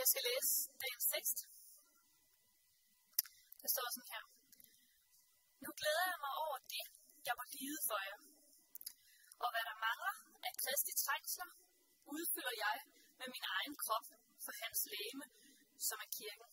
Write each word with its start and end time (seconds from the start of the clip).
Jeg 0.00 0.08
skal 0.12 0.24
læse 0.30 0.52
dagens 0.82 1.06
tekst. 1.14 1.38
Der 3.62 3.68
står 3.74 3.86
sådan 3.94 4.12
her. 4.14 4.24
Nu 5.64 5.70
glæder 5.80 6.06
jeg 6.12 6.20
mig 6.26 6.34
over 6.44 6.58
det, 6.74 6.86
jeg 7.26 7.34
må 7.38 7.44
lide 7.56 7.80
for 7.88 8.00
jer. 8.08 8.20
Og 9.42 9.48
hvad 9.52 9.64
der 9.68 9.76
mangler 9.86 10.14
af 10.46 10.52
Kristi 10.62 10.92
trængsler, 11.04 11.48
udfylder 12.14 12.54
jeg 12.64 12.76
med 13.20 13.28
min 13.34 13.44
egen 13.56 13.74
krop 13.84 14.06
for 14.44 14.52
hans 14.62 14.80
læme, 14.92 15.26
som 15.88 15.98
er 16.04 16.10
kirken. 16.18 16.48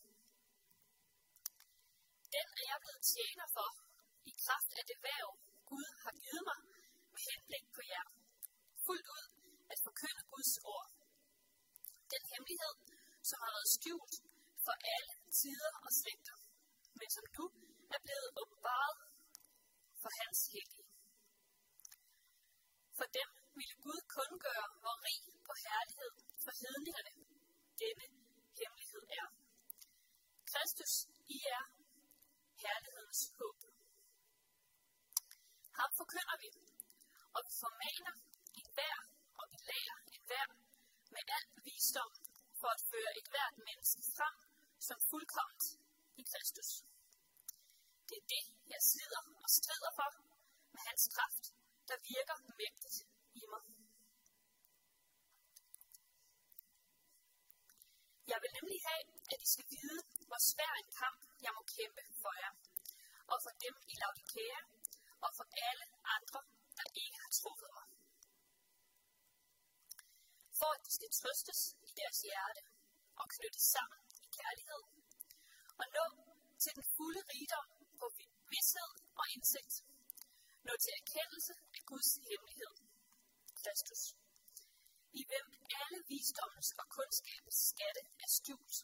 Den 2.35 2.47
er 2.59 2.65
jeg 2.71 2.79
blevet 2.83 3.03
tjener 3.13 3.47
for, 3.55 3.69
i 4.31 4.33
kraft 4.43 4.71
af 4.79 4.83
det 4.89 4.97
værv, 5.07 5.29
Gud 5.69 5.87
har 6.03 6.13
givet 6.23 6.43
mig, 6.49 6.59
med 7.13 7.21
henblik 7.29 7.65
på 7.75 7.81
jer. 7.91 8.07
Fuldt 8.85 9.07
ud 9.17 9.25
at 9.73 9.77
forkynde 9.85 10.23
Guds 10.31 10.53
ord. 10.75 10.87
Den 12.13 12.23
hemmelighed, 12.31 12.75
som 13.29 13.39
har 13.45 13.51
været 13.55 13.71
skjult 13.77 14.15
for 14.65 14.75
alle 14.93 15.13
tider 15.39 15.73
og 15.85 15.91
slægter, 15.99 16.37
men 16.99 17.09
som 17.15 17.25
nu 17.37 17.45
er 17.95 17.99
blevet 18.05 18.29
åbenbaret 18.41 18.97
for 20.01 20.11
hans 20.21 20.39
hellige. 20.53 20.87
For 22.97 23.07
dem 23.17 23.29
ville 23.57 23.75
Gud 23.85 23.99
kun 24.17 24.31
gøre, 24.47 24.67
hvor 24.81 24.95
rig 25.07 25.23
på 25.47 25.53
herlighed 25.65 26.11
for 26.43 26.53
hedningerne 26.61 27.13
denne 27.81 28.05
hemmelighed 28.59 29.03
er. 29.19 29.27
Kristus 30.51 30.93
i 31.35 31.37
er 31.57 31.63
herlighedens 32.63 33.21
håb. 33.37 33.59
Ham 35.79 35.89
forkynder 35.99 36.37
vi, 36.43 36.49
og 37.35 37.39
vi 37.47 37.51
formaner 37.63 38.13
en 38.59 38.67
hver 38.75 38.97
og 39.39 39.45
vi 39.51 39.57
lærer 39.69 39.97
en 40.15 40.23
hver 40.29 40.47
med 41.13 41.23
al 41.37 41.45
visdom 41.65 42.26
for 42.61 42.69
at 42.75 42.81
føre 42.91 43.11
et 43.19 43.27
hvert 43.33 43.57
menneske 43.67 44.01
frem 44.15 44.35
som 44.87 44.97
fuldkomment 45.09 45.63
i 46.21 46.23
Kristus. 46.31 46.69
Det 48.09 48.17
er 48.21 48.27
det, 48.35 48.43
jeg 48.73 48.81
slider 48.91 49.23
og 49.43 49.49
strider 49.57 49.91
for 49.99 50.09
med 50.73 50.81
hans 50.89 51.03
kraft, 51.15 51.45
der 51.89 51.97
virker 52.13 52.37
mægtigt 52.59 52.97
i 53.41 53.43
mig. 53.53 53.63
Jeg 58.31 58.39
vil 58.43 58.51
nemlig 58.57 58.79
have, 58.89 59.03
at 59.33 59.39
I 59.45 59.47
skal 59.53 59.67
vide, 59.75 59.99
hvor 60.29 60.41
svær 60.51 60.73
en 60.83 60.91
kamp 61.01 61.19
jeg 61.45 61.51
må 61.57 61.61
kæmpe 61.75 62.03
for 62.23 62.33
jer, 62.41 62.53
og 63.31 63.37
for 63.43 63.53
dem 63.63 63.75
i 63.91 63.93
Laodikea, 64.01 64.59
og 65.25 65.29
for 65.37 65.45
alle 65.67 65.85
andre, 66.15 66.41
der 66.77 66.87
ikke 67.03 67.17
har 67.23 67.31
truffet 67.39 67.71
mig. 67.77 67.87
For 70.59 70.69
at 70.75 70.81
de 70.85 70.91
skal 70.97 71.11
trøstes 71.19 71.61
deres 71.99 72.19
hjerte 72.27 72.61
og 73.21 73.25
knyttes 73.35 73.65
sammen 73.75 73.99
i 74.25 74.27
kærlighed, 74.39 74.83
og 75.81 75.85
nå 75.97 76.05
til 76.63 76.71
den 76.77 76.85
fulde 76.95 77.21
rigdom 77.31 77.67
på 77.99 78.05
vidshed 78.51 78.91
og 79.19 79.25
indsigt. 79.35 79.75
Nå 80.67 80.73
til 80.83 80.93
erkendelse 81.01 81.53
af 81.75 81.81
Guds 81.91 82.11
hemmelighed, 82.29 82.73
Kristus, 83.61 84.01
i 85.19 85.21
hvem 85.29 85.47
alle 85.79 85.99
visdommens 86.11 86.69
og 86.81 86.85
kundskabens 86.95 87.57
skatte 87.71 88.01
er 88.23 88.29
skjult. 88.37 88.75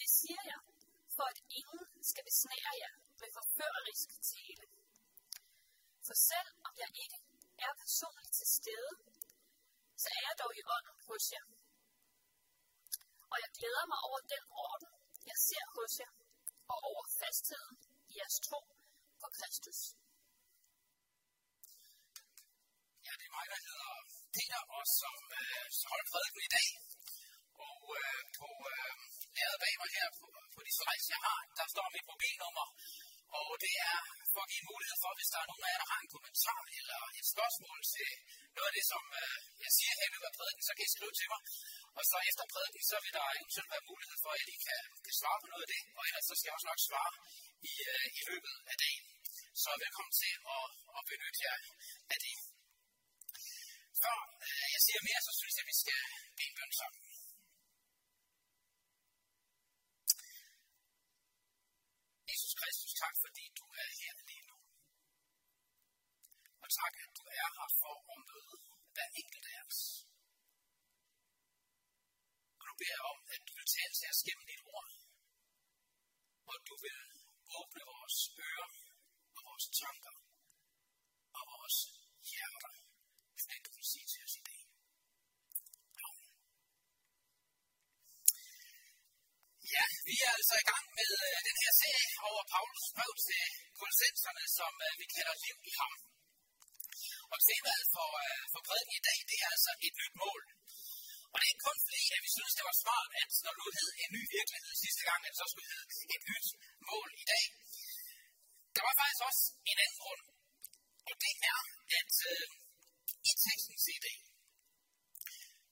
Det 0.00 0.08
siger 0.18 0.42
jeg, 0.52 0.60
for 1.16 1.24
at 1.32 1.38
ingen 1.60 1.84
skal 2.10 2.24
besnære 2.30 2.72
jer 2.82 2.94
med 3.20 3.28
forførerisk 3.38 4.08
tale. 4.32 4.66
For 6.06 6.16
selv 6.30 6.50
om 6.66 6.74
jeg 6.82 6.90
ikke 7.04 7.18
er 7.66 7.72
personligt 7.82 8.34
til 8.40 8.48
stede, 8.58 8.90
så 10.02 10.08
er 10.18 10.22
jeg 10.28 10.36
dog 10.42 10.52
i 10.60 10.62
ånden 10.76 10.98
hos 11.08 11.24
jer. 11.34 11.46
Og 13.32 13.36
jeg 13.42 13.50
glæder 13.58 13.84
mig 13.92 14.00
over 14.08 14.20
den 14.34 14.44
orden, 14.66 14.92
jeg 15.30 15.38
ser 15.48 15.64
hos 15.76 15.92
jer, 16.02 16.12
og 16.72 16.78
over 16.90 17.04
fastheden 17.20 17.76
i 18.10 18.12
jeres 18.18 18.38
tro 18.46 18.60
på 19.20 19.26
Kristus. 19.38 19.80
Ja, 23.06 23.12
det 23.20 23.26
er 23.28 23.34
mig, 23.38 23.46
der 23.52 23.60
hedder 23.68 23.92
Peter, 24.36 24.62
og 24.76 24.84
som, 25.00 25.16
øh, 25.40 25.64
som 25.78 25.86
holder 25.92 26.08
prædiken 26.12 26.42
i 26.48 26.50
dag. 26.56 26.68
Og 27.68 27.80
øh, 28.00 28.20
på 28.40 28.48
øh, 28.72 28.92
lærret 29.36 29.58
bag 29.62 29.74
mig 29.82 29.90
her 29.96 30.08
på, 30.20 30.26
på 30.54 30.60
de 30.66 30.72
slides, 30.78 31.06
jeg 31.14 31.20
har, 31.26 31.40
der 31.58 31.66
står 31.74 31.86
mit 31.94 32.06
mobilnummer. 32.10 32.66
Og 33.40 33.50
det 33.64 33.74
er 33.90 33.98
for 34.32 34.42
at 34.46 34.50
give 34.52 34.66
mulighed 34.72 34.96
for, 35.02 35.10
hvis 35.18 35.30
der 35.32 35.38
er 35.42 35.48
nogen 35.50 35.64
af 35.66 35.70
jer, 35.72 35.80
der 35.82 35.90
har 35.92 36.00
en 36.04 36.12
kommentar 36.16 36.62
eller 36.78 37.00
et 37.18 37.26
spørgsmål 37.34 37.78
til 37.94 38.10
noget 38.56 38.70
af 38.70 38.74
det, 38.78 38.84
som 38.92 39.04
øh, 39.22 39.36
jeg 39.64 39.70
siger 39.76 39.92
her 39.98 40.06
i 40.08 40.12
løbet 40.14 40.28
af 40.30 40.34
prædiken, 40.38 40.64
så 40.68 40.72
kan 40.76 40.86
I 40.88 40.90
skrive 40.96 41.14
til 41.20 41.28
mig. 41.32 41.42
Og 41.98 42.02
så 42.10 42.16
efter 42.30 42.44
prædiken, 42.52 42.82
så 42.90 42.96
vil 43.04 43.12
der 43.18 43.26
eventuelt 43.40 43.72
være 43.74 43.88
mulighed 43.90 44.16
for, 44.24 44.30
at 44.36 44.48
I 44.54 44.56
kan, 44.66 44.82
kan 45.06 45.14
svare 45.20 45.38
på 45.42 45.46
noget 45.52 45.64
af 45.66 45.70
det. 45.74 45.82
Og 45.98 46.02
ellers 46.08 46.26
så 46.28 46.34
skal 46.36 46.48
jeg 46.48 46.56
også 46.58 46.70
nok 46.72 46.80
svare 46.88 47.12
i, 47.70 47.72
øh, 47.92 48.06
i 48.18 48.20
løbet 48.30 48.54
af 48.72 48.76
dagen. 48.84 49.04
Så 49.62 49.70
velkommen 49.84 50.14
til 50.22 50.34
at, 50.56 50.66
at 50.98 51.02
benytte 51.10 51.40
jer 51.46 51.58
af 52.14 52.18
det. 52.24 52.36
Før 54.02 54.18
øh, 54.46 54.66
jeg 54.74 54.80
siger 54.86 55.00
mere, 55.08 55.20
så 55.26 55.32
synes 55.38 55.54
jeg, 55.56 55.64
at 55.64 55.70
vi 55.72 55.76
skal 55.82 56.00
bede 56.36 56.48
en 56.50 56.56
bøn 56.58 56.72
sammen. 56.80 57.00
Jesus 62.32 62.54
Kristus, 62.60 62.91
tak 63.02 63.14
fordi 63.24 63.44
du 63.58 63.64
er 63.82 63.88
her 64.00 64.14
lige 64.28 64.44
nu. 64.50 64.56
Og 66.62 66.68
tak, 66.78 66.94
at 67.04 67.10
du 67.18 67.24
er 67.40 67.48
her 67.56 67.68
for 67.80 67.96
at 68.12 68.18
møde 68.28 68.56
hver 68.94 69.08
enkelt 69.20 69.46
af 69.54 69.60
os. 69.68 69.80
Og 72.58 72.64
nu 72.68 72.72
beder 72.80 72.96
jeg 72.98 73.06
om, 73.12 73.18
at 73.34 73.40
du 73.48 73.52
vil 73.58 73.68
tale 73.76 73.94
til 73.98 74.08
os 74.12 74.24
gennem 74.26 74.46
dit 74.52 74.62
ord. 74.74 74.88
Og 76.50 76.56
du 76.68 76.74
vil 76.84 77.00
åbne 77.58 77.82
vores 77.92 78.18
ører 78.48 78.70
og 79.36 79.40
vores 79.48 79.66
tanker 79.80 80.16
og 81.38 81.44
vores 81.52 81.78
hjerter, 82.30 82.74
for 83.40 83.46
det 83.50 83.60
du 83.66 83.70
vil 83.76 83.86
sige 83.92 84.06
til 84.12 84.24
os 84.26 84.36
i 84.40 84.42
dag. 84.50 84.61
Ja, 89.76 89.84
vi 90.08 90.14
er 90.26 90.32
altså 90.38 90.54
i 90.62 90.66
gang 90.72 90.86
med 90.98 91.10
øh, 91.28 91.38
den 91.48 91.56
her 91.62 91.72
serie 91.82 92.10
over 92.28 92.42
Paulus 92.54 92.86
brev 92.96 93.12
til 93.26 93.44
kolossenserne, 93.78 94.44
som 94.58 94.72
øh, 94.86 94.92
vi 95.00 95.06
kalder 95.14 95.34
Liv 95.44 95.56
i 95.70 95.72
ham. 95.80 95.94
Og 97.32 97.38
temaet 97.48 97.86
for, 97.94 98.10
øh, 98.24 98.42
for 98.52 98.60
prædiken 98.66 98.94
i 99.00 99.04
dag, 99.08 99.18
det 99.30 99.38
er 99.44 99.48
altså 99.54 99.72
et 99.86 99.94
nyt 100.00 100.14
mål. 100.24 100.42
Og 101.32 101.36
det 101.42 101.48
er 101.52 101.58
kun 101.66 101.78
fordi, 101.86 102.04
at 102.16 102.20
vi 102.24 102.30
synes, 102.36 102.52
det 102.58 102.64
var 102.70 102.76
smart, 102.84 103.10
at 103.22 103.30
når 103.44 103.54
du 103.58 103.64
hed 103.76 103.90
en 104.02 104.10
ny 104.16 104.22
virkelighed 104.36 104.72
sidste 104.84 105.02
gang, 105.08 105.20
at 105.28 105.34
så 105.40 105.44
skulle 105.50 105.70
hedde 105.72 105.86
et 106.14 106.22
nyt 106.30 106.48
mål 106.90 107.08
i 107.22 107.24
dag. 107.32 107.44
Der 108.76 108.82
var 108.88 108.94
faktisk 109.00 109.22
også 109.28 109.44
en 109.70 109.78
anden 109.84 110.00
grund. 110.02 110.22
Og 111.08 111.14
det 111.24 111.34
er, 111.52 111.60
at 111.98 112.14
øh, 112.32 112.46
i 113.30 113.32
tekstens 113.46 113.84
idé, 113.96 114.14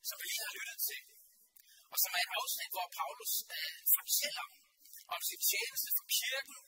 som 0.08 0.16
vi 0.20 0.26
lige 0.30 0.44
har 0.46 0.54
lyttet 0.58 0.78
til, 0.88 1.00
og 1.92 1.96
som 2.02 2.10
er 2.16 2.22
et 2.26 2.34
afsnit, 2.40 2.70
hvor 2.76 2.88
Paulus 2.98 3.32
øh, 3.56 3.78
fortæller 3.96 4.46
om 5.14 5.20
sin 5.28 5.42
tjeneste 5.50 5.88
for 5.96 6.06
kirken 6.18 6.58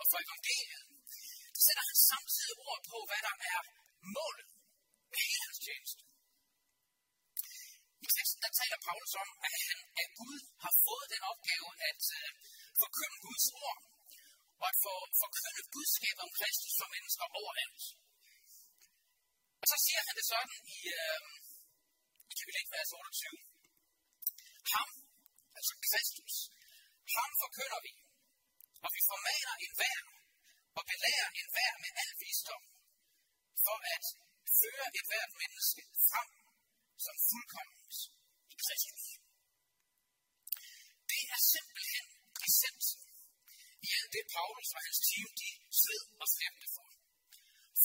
og 0.00 0.04
for 0.10 0.18
evangeliet, 0.24 0.84
så 1.56 1.60
sætter 1.66 1.84
han 1.90 1.98
samtidig 2.10 2.54
ord 2.68 2.80
på, 2.90 2.98
hvad 3.08 3.20
der 3.28 3.36
er 3.52 3.60
målet 4.16 4.48
med 5.10 5.18
hele 5.26 5.42
hans 5.46 5.60
tjeneste. 5.66 6.02
I 8.04 8.06
teksten 8.16 8.40
der 8.44 8.52
taler 8.60 8.78
Paulus 8.86 9.14
om, 9.22 9.28
at 9.46 9.52
han 9.68 9.78
af 10.02 10.08
Gud 10.20 10.38
har 10.64 10.74
fået 10.86 11.06
den 11.14 11.22
opgave 11.32 11.68
at 11.90 12.02
øh, 12.18 12.28
forkynde 12.80 13.18
Guds 13.26 13.46
ord, 13.64 13.78
og 14.60 14.66
at 14.72 14.76
for, 14.84 14.98
forkynde 15.22 15.62
budskabet 15.74 16.22
om 16.26 16.32
Kristus 16.38 16.74
for 16.80 16.88
mennesker 16.94 17.26
overalt. 17.40 17.82
Og 19.62 19.66
så 19.72 19.76
siger 19.84 20.00
han 20.06 20.14
det 20.18 20.26
sådan 20.32 20.56
i, 20.76 20.78
øh, 21.00 21.20
i 22.30 22.32
kapitel 22.38 22.60
1, 22.62 22.74
vers 22.74 22.90
28. 22.92 23.51
Ham, 24.74 24.90
altså 25.58 25.74
Kristus, 25.86 26.34
ham 27.16 27.30
forkynder 27.42 27.80
vi, 27.86 27.92
og 28.84 28.90
vi 28.94 29.00
formaner 29.10 29.54
enhver 29.64 30.00
og 30.78 30.82
belærer 30.90 31.28
enhver 31.40 31.72
med 31.82 31.90
al 32.02 32.12
visdom, 32.22 32.64
for 33.64 33.78
at 33.94 34.04
føre 34.60 34.86
et 34.98 35.06
hvert 35.10 35.32
menneske 35.42 35.82
frem 36.08 36.30
som 37.04 37.16
fuldkomment 37.28 37.96
i 38.52 38.54
Kristus. 38.64 39.04
Det 41.10 41.22
er 41.34 41.40
simpelthen 41.52 42.06
essensen 42.48 43.02
i 43.86 43.88
alt 43.98 44.10
det, 44.14 44.24
Paulus 44.36 44.68
og 44.76 44.80
hans 44.86 45.00
team 45.08 45.28
de 45.40 45.50
sved 45.80 46.04
og 46.22 46.26
slæbte 46.34 46.68
for. 46.74 46.88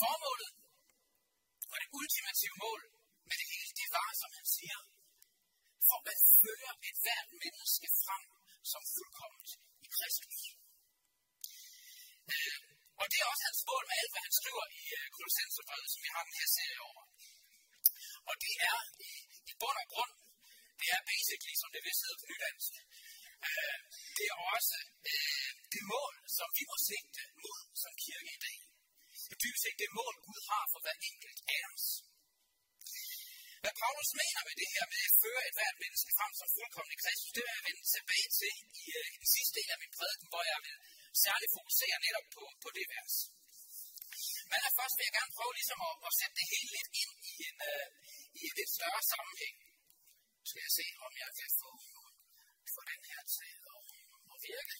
Formålet 0.00 0.52
og 1.72 1.76
det 1.80 1.88
ultimative 1.98 2.56
mål 2.64 2.80
med 3.28 3.36
det 3.40 3.48
hele, 3.52 3.70
det 3.80 3.88
var, 3.96 4.08
som 4.20 4.30
han 4.38 4.46
siger, 4.56 4.78
og 5.92 6.00
at 6.12 6.20
fører 6.42 6.74
et 6.88 6.96
hvert 7.04 7.30
menneske 7.44 7.88
frem 8.04 8.24
som 8.72 8.82
fuldkommet 8.94 9.50
i 9.86 9.88
Kristus. 9.96 10.38
Øh, 12.32 12.58
og 13.00 13.06
det 13.10 13.18
er 13.20 13.26
også 13.32 13.44
hans 13.48 13.62
mål 13.70 13.84
med 13.88 13.96
alt, 14.00 14.12
hvad 14.12 14.22
han 14.26 14.34
skriver 14.40 14.64
i 14.80 14.82
øh, 14.98 15.04
Kolossenserbrevet, 15.14 15.88
som 15.92 16.00
vi 16.04 16.10
har 16.14 16.22
den 16.28 16.36
her 16.40 16.48
serie 16.56 16.80
over. 16.90 17.04
Og 18.28 18.34
det 18.44 18.54
er 18.72 18.78
i, 19.08 19.12
i 19.50 19.52
bund 19.60 19.78
og 19.84 19.88
grund 19.94 20.14
det 20.80 20.88
er 20.96 21.00
basically, 21.12 21.54
som 21.62 21.70
det 21.74 21.80
vist 21.86 22.02
hedder 22.04 22.20
på 22.22 22.26
nydansk, 22.30 22.72
øh, 23.48 23.78
det 24.16 24.24
er 24.32 24.38
også 24.54 24.78
øh, 25.12 25.50
det 25.72 25.82
mål, 25.94 26.14
som 26.38 26.48
vi 26.56 26.62
må 26.70 26.76
sigte 26.88 27.22
mod 27.44 27.60
som 27.82 27.92
kirke 28.04 28.30
i 28.38 28.40
dag. 28.46 28.58
Det 29.26 29.34
er 29.36 29.40
dybest 29.42 29.62
set 29.64 29.78
det 29.82 29.90
mål, 30.00 30.14
Gud 30.26 30.40
har 30.50 30.64
for 30.72 30.80
hver 30.84 30.96
enkelt 31.10 31.40
af 31.56 31.62
os. 31.74 31.86
Hvad 33.62 33.74
Paulus 33.82 34.10
mener 34.20 34.42
med 34.48 34.56
det 34.60 34.68
her 34.74 34.84
med 34.92 35.00
at 35.08 35.14
føre 35.22 35.42
et 35.48 35.56
hvert 35.58 35.78
menneske 35.84 36.10
frem 36.18 36.32
som 36.40 36.48
fuldkommende 36.56 36.98
Kristus, 37.02 37.30
det 37.34 37.42
vil 37.44 37.54
jeg 37.56 37.64
vende 37.68 37.84
tilbage 37.96 38.28
til 38.38 38.54
i, 38.82 38.84
uh, 38.98 39.06
i 39.14 39.16
den 39.22 39.28
sidste 39.34 39.54
del 39.58 39.68
af 39.74 39.78
min 39.82 39.92
prædiken, 39.96 40.28
hvor 40.32 40.44
jeg 40.52 40.60
vil 40.66 40.76
særligt 41.24 41.54
fokusere 41.58 41.96
netop 42.06 42.26
på, 42.36 42.44
på 42.62 42.68
det 42.76 42.86
vers. 42.94 43.14
Men 44.50 44.58
først 44.78 44.94
vil 44.96 45.06
jeg 45.08 45.16
gerne 45.18 45.34
prøve 45.36 45.52
ligesom 45.58 45.80
at, 45.88 45.94
at 46.08 46.12
sætte 46.18 46.36
det 46.40 46.46
hele 46.52 46.68
lidt 46.76 46.90
ind 47.02 47.12
i 47.30 47.34
en, 47.48 47.58
uh, 47.72 47.86
i 48.38 48.42
en 48.48 48.54
lidt 48.58 48.72
større 48.78 49.02
sammenhæng. 49.12 49.56
Nu 50.40 50.44
skal 50.50 50.62
jeg 50.66 50.74
se, 50.80 50.86
om 51.06 51.12
jeg 51.22 51.30
kan 51.38 51.50
få, 51.60 51.70
få 52.74 52.80
den 52.92 53.02
her 53.10 53.20
til 53.36 53.52
at, 53.74 53.82
at 54.34 54.38
virke. 54.50 54.76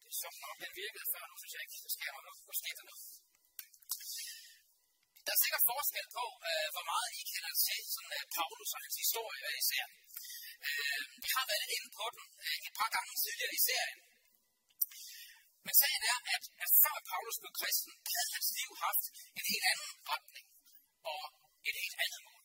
Det 0.00 0.08
er 0.12 0.18
sjovt 0.22 0.40
nok, 0.44 0.56
den 0.64 0.72
virkede 0.82 1.06
før, 1.12 1.24
nu 1.30 1.34
synes 1.40 1.52
jeg 1.54 1.62
ikke, 1.64 1.76
der 1.86 1.92
sker 1.96 2.10
noget. 2.16 2.38
Måske 2.50 2.70
der 2.78 2.86
noget. 2.90 3.15
Der 5.26 5.32
er 5.36 5.42
sikkert 5.44 5.68
forskel 5.72 6.06
på, 6.18 6.24
øh, 6.50 6.68
hvor 6.74 6.84
meget 6.92 7.08
I 7.18 7.20
kender 7.32 7.54
til 7.66 7.80
sådan, 7.94 8.12
øh, 8.18 8.24
Paulus 8.36 8.70
og 8.74 8.80
hans 8.84 8.96
historie 9.02 9.38
hver 9.42 9.54
især. 9.62 9.84
Øh, 10.68 11.00
vi 11.24 11.28
har 11.36 11.44
været 11.48 11.62
lidt 11.62 11.74
inde 11.78 11.90
på 11.98 12.04
den 12.14 12.24
øh, 12.46 12.56
et 12.66 12.74
par 12.80 12.90
gange 12.96 13.12
tidligere 13.22 13.54
i 13.58 13.62
serien. 13.68 14.00
Men 15.66 15.74
sagen 15.82 16.02
er, 16.12 16.18
at, 16.34 16.44
at 16.64 16.70
før 16.82 16.96
Paulus 17.10 17.38
blev 17.42 17.52
kristen, 17.60 17.92
havde 18.14 18.30
hans 18.36 18.48
liv 18.58 18.70
haft 18.84 19.04
en 19.38 19.46
helt 19.52 19.66
anden 19.72 19.90
retning 20.12 20.46
og 21.14 21.22
et 21.68 21.76
helt 21.82 21.96
andet 22.04 22.22
mål. 22.28 22.42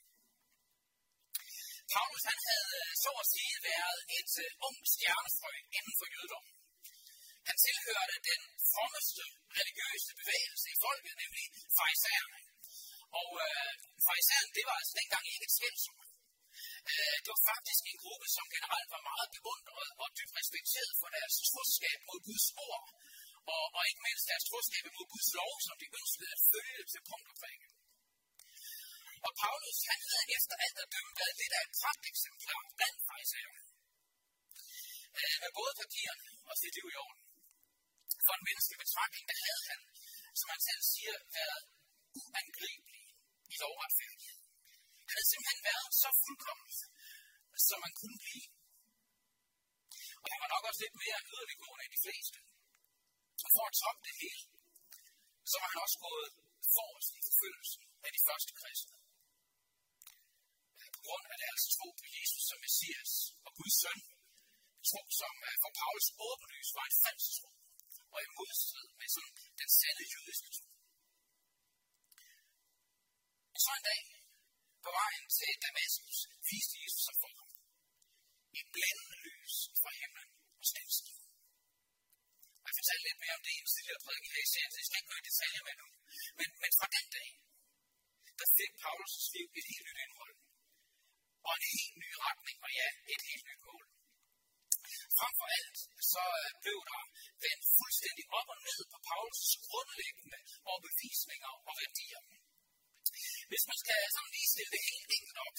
Paulus 1.95 2.23
han 2.31 2.39
havde 2.49 2.71
øh, 2.81 2.91
så 3.03 3.11
at 3.23 3.27
sige 3.33 3.55
været 3.71 3.99
et 4.17 4.31
uh, 4.43 4.65
ung 4.67 4.77
stjernefrø 4.93 5.53
inden 5.77 5.95
for 5.99 6.07
jødedommen. 6.13 6.53
Han 7.49 7.57
tilhørte 7.65 8.15
den 8.29 8.41
frommeste 8.71 9.23
religiøse 9.59 10.11
bevægelse 10.21 10.67
i 10.73 10.77
folket, 10.85 11.13
nemlig 11.23 11.45
fejserne. 11.79 12.50
Og 13.19 13.29
øh, 13.45 13.71
farisæerne, 14.05 14.51
det 14.57 14.63
var 14.69 14.75
altså 14.79 14.93
dengang 14.99 15.23
ikke 15.31 15.45
et 15.47 15.55
skældsord. 15.57 16.05
Øh, 16.91 17.15
det 17.23 17.29
var 17.35 17.43
faktisk 17.51 17.81
en 17.91 17.99
gruppe, 18.03 18.27
som 18.37 18.45
generelt 18.55 18.89
var 18.95 19.03
meget 19.11 19.29
beundret 19.35 19.89
og 20.01 20.07
dybt 20.17 20.33
respekteret 20.39 20.93
for 21.01 21.09
deres 21.15 21.35
troskab 21.49 21.97
mod 22.09 22.19
Guds 22.27 22.47
ord, 22.69 22.85
og, 23.53 23.63
og 23.77 23.81
ikke 23.89 24.03
mindst 24.07 24.25
deres 24.31 24.45
troskab 24.49 24.83
mod 24.97 25.07
Guds 25.13 25.31
lov, 25.39 25.53
som 25.67 25.75
de 25.81 25.87
ønskede 25.99 26.29
at 26.35 26.41
følge 26.51 26.81
til 26.91 27.01
punkt 27.09 27.27
og 27.31 27.35
prikke. 27.41 27.67
Og 29.27 29.31
Paulus, 29.41 29.77
han 29.91 29.99
havde 30.09 30.27
efter 30.37 30.55
alt 30.65 30.77
at 30.83 30.91
dømme 30.93 31.13
været 31.21 31.35
lidt 31.41 31.53
af 31.57 31.61
et 31.67 31.73
pragteksemplar 31.81 32.61
blandt 32.77 32.99
farisæerne. 33.07 33.61
Øh, 35.19 35.35
med 35.43 35.51
både 35.59 35.73
papirerne 35.81 36.27
og 36.49 36.55
sit 36.61 36.73
liv 36.77 36.87
i 36.93 36.97
orden. 37.05 37.23
For 38.25 38.33
en 38.37 38.45
menneskelig 38.47 38.79
betragtning, 38.85 39.23
der 39.29 39.37
havde 39.45 39.63
han, 39.71 39.79
som 40.39 40.47
han 40.53 40.61
selv 40.69 40.83
siger, 40.93 41.15
været 41.37 41.63
uangribelig 42.21 43.00
i 43.53 43.55
lovretfærdighed. 43.63 44.37
Han 44.99 45.07
havde 45.13 45.29
simpelthen 45.31 45.61
været 45.69 45.89
så 46.01 46.09
fuldkommen, 46.23 46.71
som 47.67 47.77
man 47.85 47.93
kunne 47.99 48.19
blive. 48.25 48.47
Og 50.23 50.27
han 50.31 50.39
var 50.43 50.49
nok 50.53 50.63
også 50.69 50.81
lidt 50.85 50.97
mere 51.03 51.19
yderliggående 51.31 51.83
end 51.85 51.93
de 51.97 52.03
fleste. 52.05 52.37
Og 53.45 53.49
for 53.55 53.65
at 53.69 53.77
toppe 53.81 54.01
det 54.07 54.15
hele, 54.21 54.43
så 55.51 55.55
var 55.61 55.69
han 55.71 55.79
også 55.85 55.99
gået 56.07 56.31
forrest 56.75 57.11
i 57.19 57.21
forfølgelsen 57.27 57.83
af 58.05 58.11
de 58.15 58.21
første 58.27 58.51
kristne. 58.59 58.93
Øh, 60.79 60.89
på 60.95 60.99
grund 61.05 61.25
af 61.33 61.37
deres 61.45 61.61
tro 61.75 61.87
på 62.01 62.05
Jesus 62.17 62.43
som 62.49 62.59
Messias 62.65 63.13
og 63.45 63.51
Guds 63.57 63.77
søn, 63.81 63.99
tro 64.89 65.01
som 65.21 65.33
øh, 65.47 65.55
for 65.63 65.71
Paulus 65.79 66.07
åbenlyst 66.29 66.73
var 66.77 66.85
en 66.89 66.97
falsk 67.03 67.29
tro, 67.37 67.51
og 68.13 68.19
i 68.25 68.27
modstrid 68.37 68.87
med 68.99 69.09
sådan 69.15 69.33
den 69.61 69.69
sande 69.79 70.03
jødiske 70.13 70.49
tro. 70.57 70.67
Og 73.61 73.65
så 73.67 73.73
en 73.79 73.87
dag, 73.91 74.03
på 74.85 74.89
vejen 74.99 75.25
til 75.37 75.51
Damaskus, 75.65 76.19
viste 76.49 76.75
Jesus 76.83 77.03
sig 77.07 77.17
for 77.21 77.31
ham. 77.37 77.49
i 78.59 78.61
blændende 78.73 79.17
lys 79.27 79.55
fra 79.81 79.91
himlen 79.99 80.31
og 80.59 80.65
standstivet. 80.71 81.25
Jeg 82.65 82.73
fortalte 82.77 83.05
lidt 83.07 83.19
mere 83.23 83.35
om 83.37 83.43
det 83.45 83.53
i 83.55 83.59
en 83.63 83.69
tidligere 83.73 84.03
prædiken 84.05 84.31
her 84.35 84.43
i 84.47 84.51
serien, 84.53 84.71
så 84.73 84.77
jeg 84.79 84.87
skal 84.87 84.99
ikke 84.99 85.11
gå 85.11 85.17
i 85.21 85.27
detaljer 85.29 85.63
med 85.67 85.75
nu. 85.81 85.87
Men, 86.39 86.49
men 86.61 86.71
fra 86.79 86.87
den 86.95 87.07
dag, 87.17 87.29
der 88.39 88.47
fik 88.57 88.71
Paulus' 88.83 89.29
liv 89.35 89.47
et 89.59 89.67
helt 89.71 89.85
nyt 89.87 89.99
indhold. 90.05 90.35
Og 91.47 91.51
en 91.57 91.65
helt 91.75 91.95
ny 92.03 92.09
retning, 92.25 92.57
og 92.65 92.71
ja, 92.79 92.87
et 93.13 93.23
helt 93.29 93.45
nyt 93.49 93.61
mål. 93.69 93.85
Frem 95.17 95.33
for 95.39 95.47
alt, 95.57 95.77
så 96.13 96.23
øh, 96.41 96.49
blev 96.63 96.79
der 96.91 97.01
vendt 97.45 97.63
fuldstændig 97.77 98.25
op 98.39 98.47
og 98.53 98.59
ned 98.67 98.79
på 98.91 98.97
Paulus' 99.09 99.53
grundlæggende 99.67 100.39
overbevisninger 100.69 101.51
og 101.69 101.73
værdier. 101.81 102.21
Hvis 103.51 103.63
man 103.69 103.77
skal 103.83 103.99
sådan 104.15 104.33
lige 104.35 104.49
stille 104.53 104.71
det 104.75 104.83
helt 104.91 105.09
enkelt 105.17 105.39
op, 105.47 105.57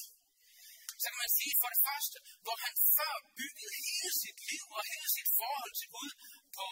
så 1.02 1.06
kan 1.10 1.20
man 1.24 1.32
sige 1.38 1.54
for 1.60 1.68
det 1.74 1.80
første, 1.88 2.16
hvor 2.44 2.56
han 2.64 2.74
før 2.96 3.14
byggede 3.38 3.72
hele 3.86 4.10
sit 4.22 4.38
liv 4.50 4.64
og 4.76 4.82
hele 4.90 5.08
sit 5.16 5.30
forhold 5.40 5.74
til 5.80 5.88
Gud 5.96 6.12
på 6.56 6.66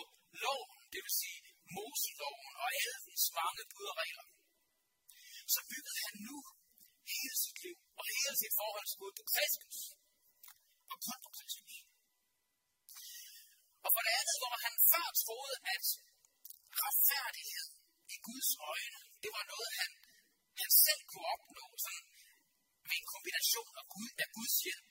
loven, 0.45 0.79
det 0.93 1.01
vil 1.05 1.15
sige 1.23 1.41
Moseloven 1.77 2.53
og 2.63 2.69
elvens 2.87 3.27
mange 3.39 3.63
bud 3.73 3.87
og 3.93 3.97
regler, 4.03 4.27
så 5.55 5.61
byggede 5.71 5.99
han 6.05 6.15
nu 6.29 6.37
hele 7.13 7.37
sit 7.45 7.59
liv 7.65 7.77
og 8.01 8.05
hele 8.15 8.35
sit 8.43 8.55
forhold 8.61 8.87
til 8.89 8.99
Gud 9.03 9.13
på 9.19 9.25
Kristus. 9.33 9.79
Og 10.93 10.97
kun 11.07 11.19
på 11.25 11.31
Kristus. 11.37 11.75
Og 13.85 13.91
for 13.95 14.03
det 14.07 14.13
andet, 14.21 14.37
hvor 14.43 14.55
han 14.67 14.75
før 14.91 15.07
troede, 15.23 15.57
at 15.75 15.85
retfærdighed 16.83 17.69
i 18.15 18.17
Guds 18.29 18.51
øjne, 18.73 19.01
det 19.23 19.31
var 19.37 19.45
noget, 19.53 19.71
han 20.61 20.71
selv 20.85 21.03
kunne 21.11 21.29
opnå, 21.35 21.67
sådan 21.85 22.07
med 22.89 22.97
en 23.01 23.09
kombination 23.15 23.73
af, 23.81 23.87
Gud, 23.95 24.11
af 24.25 24.29
Guds 24.37 24.57
hjælp, 24.65 24.91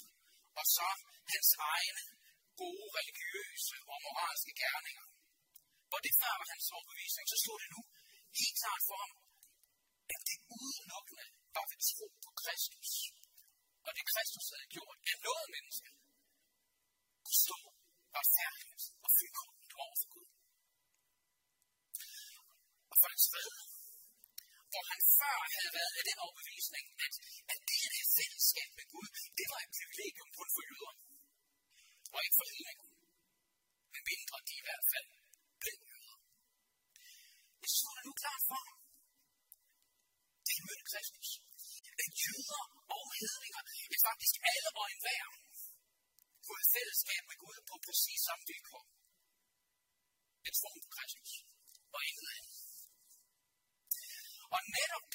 og 0.59 0.65
så 0.79 0.89
hans 1.33 1.49
egne 1.73 2.03
gode 2.61 2.87
religiøse 2.97 3.75
og 3.91 3.97
moralske 4.05 4.53
gerninger. 4.63 5.05
Hvor 5.89 5.99
det 6.05 6.13
før 6.21 6.33
var 6.41 6.47
hans 6.53 6.67
overbevisning, 6.77 7.25
så 7.31 7.37
stod 7.43 7.57
det 7.63 7.69
nu 7.75 7.81
helt 8.39 8.57
klart 8.61 8.83
for 8.89 8.97
ham, 9.03 9.13
at 10.13 10.21
det 10.29 10.37
udelukkende 10.59 11.27
var 11.55 11.65
ved 11.71 11.79
tro 11.89 12.07
på 12.25 12.29
Kristus. 12.41 12.91
Og 13.87 13.91
det 13.97 14.05
Kristus 14.11 14.47
havde 14.53 14.69
gjort, 14.75 14.97
at 15.11 15.17
noget 15.27 15.47
menneske 15.55 15.89
kunne 17.25 17.41
stå 17.47 17.59
retfærdigt 18.17 18.83
og 19.03 19.09
fuldkomment 19.17 19.71
over 19.83 19.95
for 20.01 20.09
Gud. 20.15 20.29
Og 22.91 22.95
for 23.01 23.07
det 23.13 23.21
tredje, 23.29 23.63
hvor 24.71 24.83
han 24.91 24.99
før 25.17 25.37
havde 25.55 25.73
været 25.79 25.93
af 25.99 26.05
den 26.09 26.17
overbevisning, 26.25 26.85
at, 27.05 27.13
at 27.53 27.59
fællesskab 28.19 28.69
med 28.79 28.85
Gud, 28.93 29.07
det 29.37 29.47
var 29.51 29.59
et 29.65 29.71
privilegium 29.77 30.29
kun 30.37 30.49
for 30.55 30.63
jøder, 30.71 30.95
og 32.13 32.19
ikke 32.25 32.37
for 32.39 32.47
hedninger. 32.53 32.87
Men 33.93 34.01
mindre 34.11 34.37
de 34.47 34.53
i 34.61 34.65
hvert 34.67 34.85
fald 34.91 35.07
blev 35.61 35.77
jøder. 35.91 36.17
Jeg 37.61 37.69
synes, 37.69 37.83
det 37.97 38.03
nu 38.09 38.13
klart 38.23 38.43
for 38.49 38.59
ham. 38.67 38.77
Det 40.45 40.53
er 40.59 40.63
mødte 40.67 40.85
Kristus. 40.91 41.29
At 42.03 42.11
jøder 42.23 42.63
og 42.95 43.03
hedninger, 43.19 43.61
ja 43.91 43.97
faktisk 44.07 44.35
alle 44.51 44.69
og 44.79 44.85
enhver, 44.93 45.25
kunne 46.45 46.61
et 46.63 46.71
fællesskab 46.75 47.23
med 47.29 47.37
Gud 47.43 47.57
på 47.69 47.75
præcis 47.85 48.19
samme 48.27 48.45
vilkår. 48.51 48.85
Et 50.49 50.55
form 50.63 50.79
på 50.83 50.89
Kristus, 50.97 51.31
og 51.95 52.01
intet 52.09 52.29
andet. 52.37 52.57
Og 54.55 54.61
netop 54.77 55.05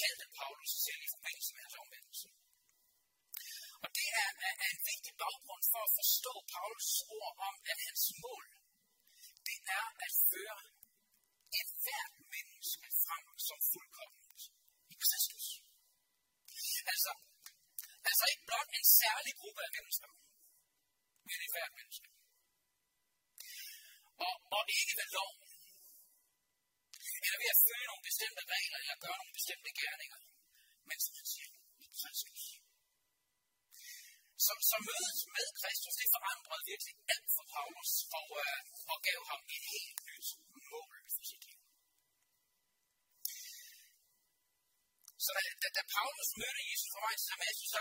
selv 0.00 0.16
kaldte 0.18 0.26
Paulus 0.40 0.72
selv 0.86 1.00
i 1.06 1.10
forbindelse 1.14 1.50
med 1.54 1.62
hans 1.66 1.76
omvendelse. 1.82 2.28
Og 3.84 3.88
det 3.96 4.08
er, 4.22 4.30
er, 4.48 4.68
en 4.74 4.82
vigtig 4.90 5.14
baggrund 5.22 5.64
for 5.72 5.82
at 5.88 5.92
forstå 6.00 6.32
Paulus 6.54 6.90
ord 7.18 7.34
om, 7.48 7.54
at 7.70 7.78
hans 7.86 8.04
mål, 8.24 8.44
det 9.48 9.58
er 9.78 9.86
at 10.06 10.12
føre 10.30 10.60
et 11.60 11.70
hvert 11.84 12.16
menneske 12.34 12.88
frem 13.04 13.26
som 13.48 13.58
fuldkomment 13.72 14.40
i 14.92 14.94
Kristus. 15.04 15.46
Altså, 16.92 17.12
altså 18.08 18.24
ikke 18.30 18.44
blot 18.48 18.68
en 18.78 18.86
særlig 19.00 19.32
gruppe 19.40 19.60
af 19.66 19.72
mennesker, 19.76 20.10
men 21.26 21.36
et 21.46 21.52
hvert 21.54 21.74
menneske. 21.78 22.08
Og, 24.26 24.34
og 24.56 24.62
ikke 24.78 24.94
ved 25.00 25.08
lov, 25.18 25.32
eller 27.24 27.38
ved 27.42 27.50
at 27.54 27.62
følge 27.66 27.86
nogle 27.90 28.04
bestemte 28.08 28.42
regler, 28.54 28.78
eller 28.82 28.96
gøre 29.04 29.18
nogle 29.20 29.36
bestemte 29.38 29.70
gerninger, 29.80 30.20
men 30.88 30.98
som 31.04 31.12
han 31.18 31.26
siger, 31.32 31.50
i 31.84 31.86
Kristus. 32.00 32.42
Så, 34.44 34.52
så 34.70 34.76
mødet 34.88 35.18
med 35.36 35.46
Kristus, 35.60 35.94
det 36.00 36.08
forandrede 36.16 36.62
virkelig 36.72 36.94
alt 37.14 37.28
for 37.36 37.44
Paulus 37.54 37.92
og, 38.18 38.28
øh, 38.44 38.58
og 38.92 38.98
gav 39.08 39.20
ham 39.30 39.40
et 39.56 39.64
helt 39.74 40.00
nyt 40.08 40.28
mål 40.72 40.96
for 41.14 41.24
sit 41.30 41.42
liv. 41.48 41.60
Så 45.24 45.30
da, 45.36 45.42
da, 45.62 45.68
da 45.78 45.82
Paulus 45.96 46.30
mødte 46.40 46.62
Jesus 46.70 46.90
for 46.94 47.00
vej 47.06 47.14
til 47.20 47.28
Damaskus, 47.32 47.72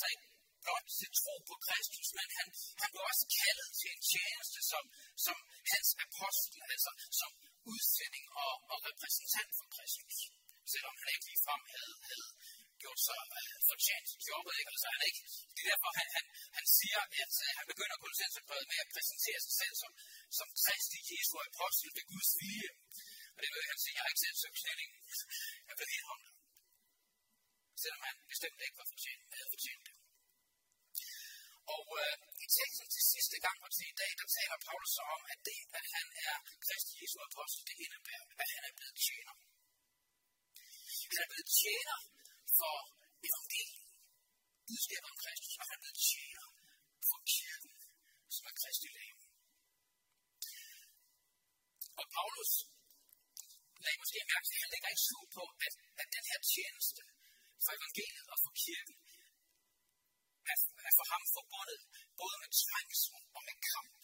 så 0.00 0.04
altså 0.04 0.14
ikke 0.14 0.28
blot 0.64 0.86
til 0.98 1.10
tro 1.20 1.34
på 1.50 1.54
Kristus, 1.66 2.08
men 2.18 2.28
han, 2.38 2.48
han 2.80 2.88
blev 2.92 3.04
også 3.12 3.24
kaldet 3.40 3.68
til 3.80 3.88
en 3.96 4.02
tjeneste 4.12 4.58
som, 4.72 4.84
som 5.26 5.36
hans 5.72 5.88
apostel, 6.06 6.60
altså 6.74 6.90
som 7.20 7.30
udsending 7.72 8.26
og, 8.44 8.54
og 8.72 8.78
repræsentant 8.88 9.50
for 9.58 9.66
Kristus. 9.76 10.16
Selvom 10.72 10.94
han 11.00 11.08
ikke 11.14 11.26
ligefrem 11.30 11.62
havde, 11.74 11.94
havde 12.08 12.28
gjort 12.82 13.00
sig 13.08 13.20
uh, 13.38 13.56
fortjent 13.70 14.06
til 14.10 14.20
jobbet. 14.30 14.54
Ikke? 14.60 14.70
Altså, 14.74 14.88
han 14.94 15.02
ikke, 15.08 15.20
det 15.54 15.60
er 15.64 15.68
derfor, 15.72 15.90
han, 16.00 16.08
han, 16.16 16.24
han 16.58 16.66
siger, 16.78 17.00
at 17.22 17.32
uh, 17.42 17.50
han 17.58 17.66
begynder 17.72 17.96
på 18.02 18.06
sig 18.18 18.28
med 18.70 18.78
at 18.84 18.90
præsentere 18.94 19.40
sig 19.46 19.54
selv 19.60 19.74
som, 19.82 19.92
som 20.38 20.48
Kristi 20.62 20.98
Jesu 21.10 21.34
apostel 21.48 21.90
ved 21.96 22.04
Guds 22.12 22.30
vilje. 22.40 22.70
Og 23.34 23.38
det 23.42 23.50
vil 23.54 23.70
han 23.70 23.78
sige, 23.82 23.94
jeg 23.96 24.02
har 24.04 24.10
ikke 24.12 24.24
set 24.24 24.36
søgsknællingen. 24.44 24.98
Jeg 25.68 25.74
vil 25.78 25.88
lige 25.92 26.06
om 26.14 26.20
det. 26.24 26.39
Selvom 27.82 28.02
han 28.08 28.16
bestemt 28.32 28.60
ikke 28.66 28.78
var 28.80 28.88
fortjent, 28.92 29.22
havde 29.38 29.50
fortjent 29.54 29.84
det. 29.88 29.94
Og 31.76 31.86
øh, 32.00 32.14
i 32.44 32.46
teksten 32.58 32.88
til 32.94 33.04
sidste 33.14 33.36
gang 33.44 33.56
og 33.66 33.70
til 33.76 33.86
i 33.92 33.96
dag, 34.02 34.12
der 34.20 34.28
taler 34.36 34.58
Paulus 34.66 34.92
så 34.96 35.02
om, 35.16 35.22
at 35.32 35.38
det, 35.48 35.60
at 35.78 35.86
han 35.94 36.06
er 36.28 36.36
Kristi 36.64 36.92
Jesu 37.00 37.18
apostel, 37.28 37.62
det 37.68 37.76
indebærer, 37.84 38.26
at 38.42 38.48
han 38.54 38.62
er 38.68 38.74
blevet 38.78 38.96
tjener. 39.06 39.34
Han 41.12 41.20
er 41.24 41.30
blevet 41.32 41.50
tjener 41.60 41.98
for 42.58 42.76
evangeliet, 43.28 43.88
budskabet 44.68 45.08
om 45.12 45.18
Kristus, 45.22 45.54
og 45.60 45.64
han 45.68 45.76
er 45.78 45.82
blevet 45.84 46.00
tjener 46.10 46.46
for 47.08 47.18
kirken, 47.34 47.72
som 48.34 48.44
er 48.50 48.54
Kristi 48.60 48.88
læge. 48.96 49.16
Og 52.00 52.06
Paulus 52.16 52.52
lagde 53.84 53.98
måske 54.02 54.18
mærke 54.32 54.46
til, 54.48 54.56
at 54.56 54.62
han 54.64 54.72
lægger 54.74 54.90
ikke 54.92 55.04
skjul 55.06 55.26
på, 55.38 55.44
at, 55.66 55.72
at 56.00 56.08
den 56.16 56.24
her 56.30 56.40
tjeneste 56.54 57.02
for 57.64 57.72
evangeliet 57.78 58.28
og 58.34 58.38
for 58.44 58.52
kirken 58.64 58.96
er, 60.52 60.56
er 60.88 60.92
for 60.98 61.06
ham 61.12 61.22
forbundet 61.36 61.80
både 62.20 62.36
med 62.42 62.50
trængsel 62.64 63.16
og 63.36 63.42
med 63.48 63.56
kamp. 63.72 64.00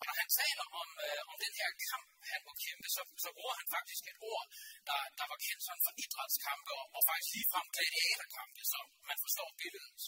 Og 0.00 0.04
når 0.08 0.16
han 0.22 0.30
taler 0.40 0.66
om, 0.80 0.88
øh, 1.06 1.20
om 1.30 1.36
den 1.44 1.54
her 1.60 1.70
kamp, 1.90 2.08
han 2.32 2.40
må 2.46 2.52
kæmpe, 2.64 2.86
så, 2.96 3.02
så 3.24 3.28
bruger 3.36 3.54
han 3.60 3.68
faktisk 3.76 4.02
et 4.12 4.18
ord, 4.32 4.44
der, 4.88 4.98
der 5.18 5.26
var 5.32 5.38
kendt 5.46 5.62
sådan 5.66 5.84
for 5.86 5.94
idrætskampe 6.04 6.70
og, 6.80 6.86
og 6.96 7.02
faktisk 7.08 7.30
ligefrem 7.36 7.66
gladiaterkampe, 7.74 8.60
så 8.72 8.78
man 9.10 9.18
forstår 9.24 9.48
billedet. 9.60 10.02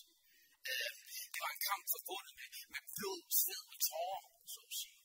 Øh, 0.71 0.93
det 1.33 1.41
var 1.45 1.53
en 1.53 1.65
kamp 1.71 1.85
forbundet 1.95 2.33
med, 2.41 2.49
med 2.75 2.83
blod, 2.97 3.23
sved 3.41 3.65
og 3.73 3.79
tårer, 3.89 4.23
så 4.55 4.61
at 4.71 4.75
sige. 4.81 4.99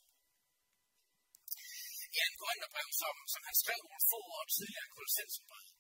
I 2.16 2.18
en 2.28 2.36
Korintherbrev, 2.42 2.90
som, 3.02 3.16
som 3.34 3.42
han 3.48 3.56
skrev 3.62 3.80
nogle 3.88 4.04
få 4.12 4.20
år 4.38 4.46
tidligere 4.56 4.88
i 4.88 4.94
Kolossensenbrevet, 4.96 5.77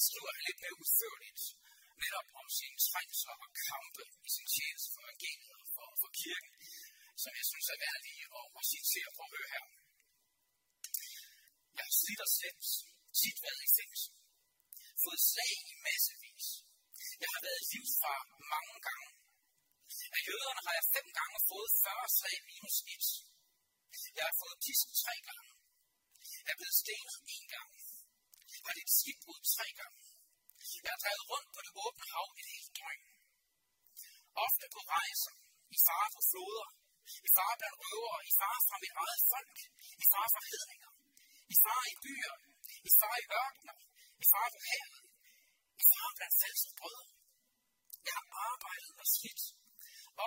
der 0.00 0.08
skriver 0.10 0.32
han 0.36 0.44
lidt 0.48 0.60
mere 0.64 0.76
udførligt 0.82 1.42
netop 2.02 2.28
om 2.40 2.46
sine 2.58 2.78
trængsler 2.88 3.36
og 3.44 3.50
kampe 3.70 4.02
i 4.26 4.28
sin 4.36 4.48
tjeneste 4.54 4.88
for 4.94 5.00
evangeliet 5.04 5.58
og 5.64 5.68
for, 5.76 5.88
for 6.02 6.10
kirken, 6.22 6.52
som 7.22 7.32
jeg 7.38 7.46
synes 7.50 7.66
er 7.74 7.78
værdige 7.86 8.24
at, 8.38 8.46
at 8.58 8.64
citere 8.72 9.10
på 9.16 9.22
at 9.26 9.32
høre 9.34 9.50
her. 9.54 9.64
Jeg 11.76 11.84
har 11.88 11.94
slidt 12.02 12.20
og 12.26 12.30
slæbt, 12.36 12.68
tit 13.20 13.38
været 13.44 13.62
i 13.68 13.70
fængsel, 13.78 14.12
fået 15.04 15.20
slag 15.30 15.54
i 15.72 15.74
massevis. 15.86 16.46
Jeg 17.22 17.30
har 17.34 17.42
været 17.46 17.60
i 17.62 17.66
livsfar 17.72 18.20
mange 18.54 18.76
gange. 18.88 19.08
Af 20.16 20.20
jøderne 20.28 20.62
har 20.66 20.74
jeg 20.78 20.86
fem 20.96 21.08
gange 21.18 21.36
fået 21.50 21.70
40 21.84 22.08
slag 22.18 22.36
minus 22.48 22.78
et. 22.94 23.06
Jeg 24.16 24.24
har 24.28 24.36
fået 24.42 24.56
pisk 24.66 24.86
tre 25.02 25.14
gange. 25.28 25.50
Jeg 26.44 26.52
er 26.54 26.58
blevet 26.60 26.78
stenet 26.84 27.16
en 27.36 27.46
gang 27.56 27.70
var 28.64 28.72
det 28.76 28.82
et 28.86 28.96
skibbrud 28.98 29.40
tre 29.56 29.66
gange. 29.80 30.00
Jeg 30.84 30.90
har 30.94 31.00
drevet 31.04 31.24
rundt 31.30 31.50
på 31.54 31.60
det 31.66 31.72
åbne 31.84 32.06
hav 32.14 32.28
et 32.40 32.48
helt 32.54 32.72
døgn. 32.78 33.04
Ofte 34.46 34.66
på 34.74 34.80
rejser, 34.94 35.36
i 35.76 35.78
fare 35.86 36.08
for 36.14 36.24
floder, 36.30 36.68
i 37.26 37.28
fare 37.36 37.54
blandt 37.60 37.78
røvere, 37.82 38.20
i 38.30 38.32
fare 38.40 38.60
fra 38.68 38.76
mit 38.84 38.94
eget 39.04 39.22
folk, 39.32 39.56
i 40.02 40.04
fare 40.12 40.30
for 40.34 40.42
hedninger, 40.50 40.92
i 41.52 41.56
fare 41.64 41.86
i 41.94 41.96
byer, 42.04 42.36
i 42.88 42.90
fare 42.98 43.18
i 43.24 43.26
ørkener, 43.42 43.78
i 44.22 44.24
fare 44.32 44.50
på 44.54 44.60
havet, 44.68 45.02
i 45.82 45.84
fare 45.92 46.12
blandt 46.18 46.36
falske 46.42 46.72
brødre. 46.80 47.08
Jeg 48.08 48.14
har 48.18 48.28
arbejdet 48.50 48.92
og 49.02 49.08
slidt, 49.16 49.42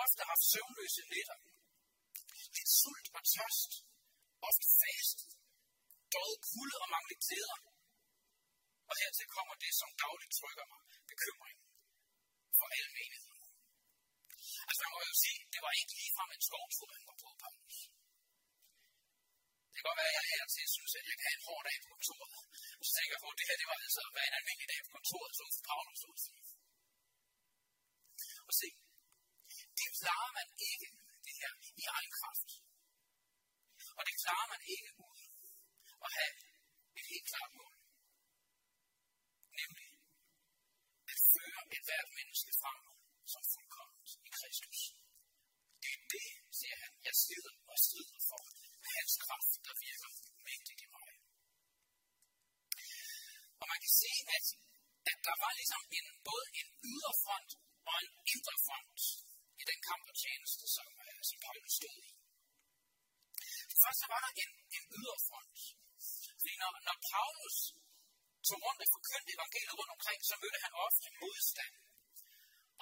ofte 0.02 0.20
haft 0.30 0.44
søvnløse 0.52 1.02
nætter, 1.12 1.38
lidt 2.56 2.70
sult 2.80 3.06
og 3.16 3.22
tørst, 3.34 3.72
ofte 4.48 4.66
fastet, 4.80 5.30
døjet 6.12 6.38
kulde 6.50 6.76
og 6.84 6.88
manglet 6.94 7.20
klæder, 7.26 7.58
og 8.90 8.94
hertil 9.00 9.28
kommer 9.36 9.54
det, 9.64 9.72
som 9.80 9.90
dagligt 10.04 10.32
trykker 10.38 10.66
mig, 10.72 10.82
bekymring 11.12 11.58
for 12.58 12.66
alle 12.76 12.90
menigheder. 12.98 13.46
Altså 14.68 14.80
man 14.84 14.92
må 14.94 15.00
jo 15.10 15.14
sige, 15.24 15.40
det 15.54 15.60
var 15.64 15.72
ikke 15.80 15.94
lige 16.00 16.12
fra 16.16 16.24
en 16.36 16.44
skovtur, 16.48 16.88
han 16.96 17.04
var 17.08 17.16
på, 17.22 17.28
Paulus. 17.42 17.78
Det 19.70 19.76
kan 19.78 19.88
godt 19.88 20.00
være, 20.00 20.12
at 20.12 20.18
jeg 20.18 20.26
her 20.32 20.44
til 20.54 20.66
synes, 20.76 20.92
at 20.98 21.04
jeg 21.08 21.16
kan 21.18 21.26
have 21.28 21.38
en 21.40 21.46
hård 21.48 21.62
dag 21.68 21.76
på 21.82 21.88
kontoret. 21.94 22.32
Og 22.78 22.82
så 22.86 22.90
tænker 22.96 23.12
jeg 23.14 23.22
på, 23.24 23.28
at 23.32 23.38
det 23.38 23.46
her 23.48 23.56
det 23.60 23.68
var 23.70 23.78
altså 23.86 24.02
hvad 24.14 24.24
en 24.28 24.38
almindelig 24.38 24.68
dag 24.72 24.80
på 24.86 24.90
kontoret, 24.96 25.32
som 25.38 25.46
for 25.54 25.62
Paulus 25.70 26.02
ud. 26.10 26.18
Og 28.48 28.52
se, 28.60 28.68
det 29.78 29.88
klarer 30.00 30.30
man 30.38 30.48
ikke, 30.70 30.88
det 31.26 31.34
her, 31.40 31.52
i 31.82 31.84
egen 31.96 32.12
kraft. 32.18 32.50
Og 33.98 34.02
det 34.08 34.14
klarer 34.22 34.48
man 34.52 34.62
ikke 34.74 34.90
uden 35.06 35.30
at 36.04 36.10
have 36.18 36.32
et 36.98 37.06
helt 37.12 37.26
klart 37.32 37.52
mål 37.58 37.73
nemlig 39.62 39.88
at 41.12 41.18
føre 41.32 41.62
et 41.74 41.82
hvert 41.88 42.10
menneske 42.18 42.52
frem 42.62 42.80
som 43.32 43.42
fuldkommet 43.52 44.10
i 44.26 44.30
Kristus. 44.38 44.80
Det 45.82 45.90
er 45.96 46.02
det, 46.14 46.28
siger 46.58 46.76
han, 46.82 46.92
jeg 47.08 47.14
sidder 47.26 47.54
og 47.72 47.78
strider 47.84 48.20
for 48.30 48.40
hans 48.96 49.14
kraft, 49.24 49.52
der 49.66 49.74
virker 49.86 50.10
mægtigt 50.48 50.80
i 50.86 50.88
mig. 50.96 51.10
Og 53.60 53.66
man 53.72 53.78
kan 53.84 53.94
se, 54.02 54.12
at, 54.36 54.46
at 55.10 55.18
der 55.26 55.36
var 55.42 55.52
ligesom 55.60 55.82
en, 55.98 56.06
både 56.28 56.46
en 56.60 56.68
ydre 56.90 57.14
front 57.22 57.50
og 57.88 57.94
en 58.04 58.12
indre 58.32 58.56
front 58.66 59.00
i 59.60 59.64
den 59.70 59.80
kamp 59.88 60.04
og 60.10 60.16
tjeneste, 60.22 60.64
som, 60.76 60.88
øh, 61.06 61.18
som 61.28 61.36
Paulus 61.44 61.72
stod 61.80 61.96
i. 62.08 62.10
Først 63.82 63.98
så 64.02 64.06
var 64.12 64.20
der 64.24 64.32
en, 64.42 64.52
en 64.76 64.84
ydre 64.98 65.18
front. 65.28 65.58
Fordi 66.40 66.54
når, 66.62 66.72
når 66.86 66.96
Paulus 67.12 67.56
tog 68.48 68.58
rundt 68.66 68.80
og 68.84 68.88
forkyndte 68.96 69.30
evangeliet 69.36 69.76
rundt 69.78 69.94
omkring, 69.96 70.20
så 70.28 70.34
mødte 70.42 70.58
han 70.64 70.72
ofte 70.86 71.08
modstand 71.22 71.74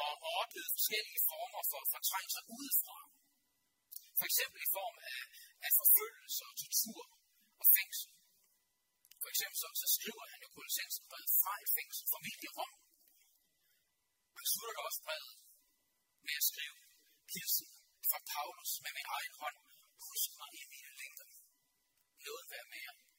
og, 0.05 0.13
og 0.27 0.31
oplevede 0.43 0.77
forskellige 0.79 1.21
former 1.31 1.63
for 1.71 1.81
fortrængelser 1.95 2.43
udefra. 2.57 2.99
For 4.19 4.27
eksempel 4.31 4.59
i 4.67 4.71
form 4.79 4.97
af, 5.13 5.21
af 5.67 5.73
forfølgelse 5.81 6.43
og 6.49 6.55
tortur 6.63 7.03
og 7.61 7.67
fængsel. 7.77 8.11
For 9.23 9.29
eksempel 9.33 9.57
så, 9.63 9.69
så 9.83 9.89
skriver 9.97 10.25
han 10.33 10.39
jo 10.45 10.49
Kolossensen 10.55 11.05
brevet 11.11 11.33
fra 11.41 11.53
et 11.65 11.71
fængsel, 11.77 12.05
familie 12.17 12.51
Rom. 12.59 12.73
Han 14.39 14.47
slutter 14.55 14.83
også 14.89 15.01
brevet 15.07 15.35
med 16.27 16.35
at 16.41 16.49
skrive 16.51 16.77
hilsen 17.35 17.69
fra 18.11 18.19
Paulus 18.33 18.73
med 18.85 18.93
min 18.99 19.09
egen 19.17 19.35
hånd. 19.41 19.59
Husk 20.07 20.31
mig 20.41 20.51
i 20.61 20.65
mine 20.73 20.93
længder. 21.01 21.29
Noget 22.27 22.45
være 22.53 22.67
jer 22.87 23.12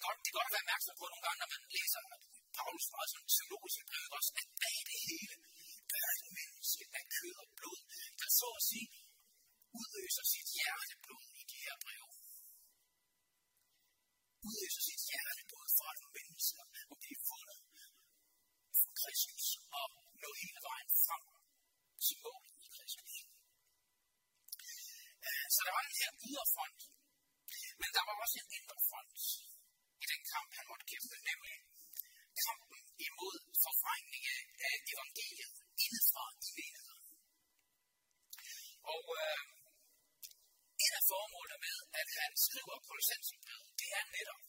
kan 0.00 0.08
godt, 0.08 0.20
det 0.24 0.30
kan 0.32 0.38
godt 0.40 0.52
være 0.54 0.64
opmærksom 0.64 0.94
på 1.00 1.06
nogle 1.12 1.24
gange, 1.26 1.38
når 1.42 1.50
man 1.54 1.62
læser 1.76 2.02
Paulus 2.58 2.86
meget 2.94 3.10
som 3.14 3.22
teologisk 3.36 3.78
brev 3.90 4.08
også, 4.18 4.32
at 4.40 4.46
hvad 4.58 4.72
er 4.80 4.84
det 4.90 4.98
hele? 5.08 5.34
Hvad 5.88 6.02
er 6.08 6.14
et 6.20 6.28
menneske 6.38 6.84
af 6.98 7.04
kød 7.16 7.36
og 7.44 7.48
blod, 7.58 7.80
der 8.20 8.28
så 8.38 8.48
at 8.58 8.64
sige 8.70 8.86
udøser 9.80 10.24
sit 10.32 10.48
hjerteblod 10.56 11.26
i 11.40 11.42
de 11.50 11.58
her 11.64 11.76
brev? 11.84 12.06
Udøser 14.48 14.82
sit 14.88 15.02
hjerteblod 15.10 15.68
for 15.78 15.86
at 15.94 16.00
mennesker 16.18 16.64
må 16.88 16.94
blive 17.02 17.20
fundet 17.30 17.60
for 18.78 18.90
Kristus 19.00 19.46
og 19.80 19.86
nå 20.22 20.30
hele 20.42 20.60
vejen 20.68 20.90
frem 21.04 21.24
til 22.04 22.16
målet 22.24 22.58
i 22.66 22.68
Kristus. 22.76 23.14
Øh, 25.26 25.46
så 25.54 25.60
der 25.66 25.72
var 25.76 25.82
den 25.88 25.96
her 26.00 26.10
yderfront, 26.28 26.80
men 27.80 27.90
der 27.96 28.02
var 28.08 28.14
også 28.22 28.36
en 28.42 28.50
indre 28.58 28.78
front 28.88 29.20
den 30.12 30.22
kamp, 30.32 30.50
han 30.58 30.66
måtte 30.70 30.86
kæmpe, 30.92 31.16
nemlig 31.30 31.54
kampen 32.44 32.80
imod 33.08 33.36
forfrængning 33.64 34.22
af 34.68 34.74
evangeliet 34.92 35.54
indefra 35.84 36.24
i 36.48 36.50
menigheden. 36.58 37.08
Og 38.94 39.04
øh, 39.20 39.38
et 40.84 40.92
af 40.98 41.04
formålene 41.10 41.58
med, 41.66 41.76
at 42.00 42.08
han 42.20 42.32
skriver 42.46 42.76
Kolossenserbrevet, 42.86 43.68
det 43.80 43.90
er 43.98 44.04
netop 44.16 44.42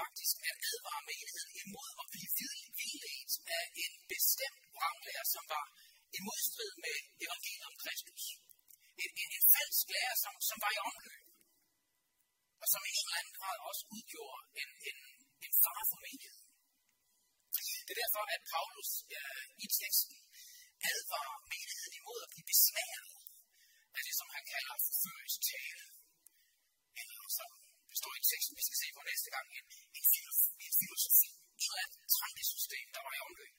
faktisk 0.00 0.36
at 0.50 0.56
advare 0.70 1.02
menigheden 1.10 1.52
imod 1.64 1.90
at 2.02 2.06
blive 2.12 2.30
vildledt 2.78 3.32
af 3.56 3.64
en 3.84 3.92
bestemt 4.12 4.62
vranglærer, 4.76 5.26
som 5.34 5.44
var 5.54 5.66
i 6.16 6.18
modstrid 6.26 6.72
med 6.84 6.96
evangeliet 7.24 7.68
om 7.70 7.76
Kristus. 7.82 8.22
En, 9.02 9.10
en, 9.22 9.30
en 9.38 9.44
falsk 9.54 9.86
lærer, 9.94 10.16
som, 10.24 10.34
som 10.48 10.58
var 10.64 10.72
i 10.76 10.80
omløb, 10.88 11.21
og 12.62 12.66
som 12.72 12.82
i 12.88 12.90
en 12.98 13.04
eller 13.06 13.20
anden 13.20 13.36
grad 13.40 13.56
også 13.68 13.82
udgjorde 13.94 14.42
en, 14.62 14.70
en, 14.88 14.98
en 15.46 15.52
fare 15.62 15.84
for 15.90 15.98
menigheden. 16.06 16.50
Det 17.86 17.92
er 17.94 18.00
derfor, 18.04 18.24
at 18.34 18.42
Paulus 18.52 18.90
øh, 19.18 19.44
i 19.64 19.66
teksten 19.80 20.16
advarer 20.90 21.38
menigheden 21.52 21.94
imod 22.00 22.18
at 22.24 22.30
blive 22.32 22.46
besværet 22.52 23.10
af 23.96 24.02
det, 24.06 24.14
som 24.20 24.28
han 24.36 24.44
kalder 24.52 24.74
forførisk 24.86 25.38
tale. 25.52 25.84
Eller 27.00 27.16
som 27.38 27.50
det 27.90 27.96
står 28.02 28.12
i 28.20 28.22
teksten, 28.30 28.58
vi 28.60 28.64
skal 28.68 28.78
se 28.82 28.88
på 28.96 29.02
næste 29.10 29.28
gang, 29.34 29.46
en, 29.58 29.66
en, 29.98 30.04
filosofi, 30.14 30.52
en 30.68 30.76
filosofi, 30.82 31.30
et 31.60 31.66
eller 31.66 31.80
andet 31.84 32.00
tankesystem, 32.20 32.86
der 32.94 33.02
var 33.06 33.12
i 33.16 33.22
omløb. 33.26 33.54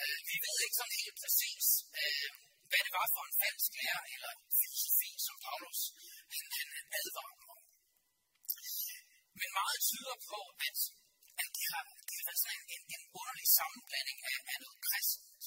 Øh, 0.00 0.18
vi 0.30 0.36
ved 0.44 0.56
ikke 0.64 0.78
sådan 0.80 0.98
helt 1.02 1.18
præcis, 1.22 1.66
øh, 2.02 2.28
hvad 2.70 2.80
det 2.86 2.92
var 2.98 3.06
for 3.14 3.22
en 3.28 3.36
falsk 3.42 3.70
lærer 3.78 4.02
eller 4.14 4.32
filosofi, 4.60 5.10
som 5.26 5.36
Paulus 5.46 5.80
han, 6.56 6.68
han 6.76 6.86
advarer 6.98 7.44
om. 7.54 7.62
Men 9.40 9.50
meget 9.60 9.80
tyder 9.90 10.16
på, 10.30 10.38
at, 10.68 10.78
at 11.42 11.48
det 11.56 11.66
har, 11.72 11.82
det 12.08 12.16
været 12.28 12.42
sådan 12.44 12.64
en, 12.74 12.82
en 12.94 13.02
underlig 13.18 13.48
sammenblanding 13.58 14.18
af, 14.30 14.36
af 14.52 14.56
noget 14.64 14.78
kristent 14.86 15.44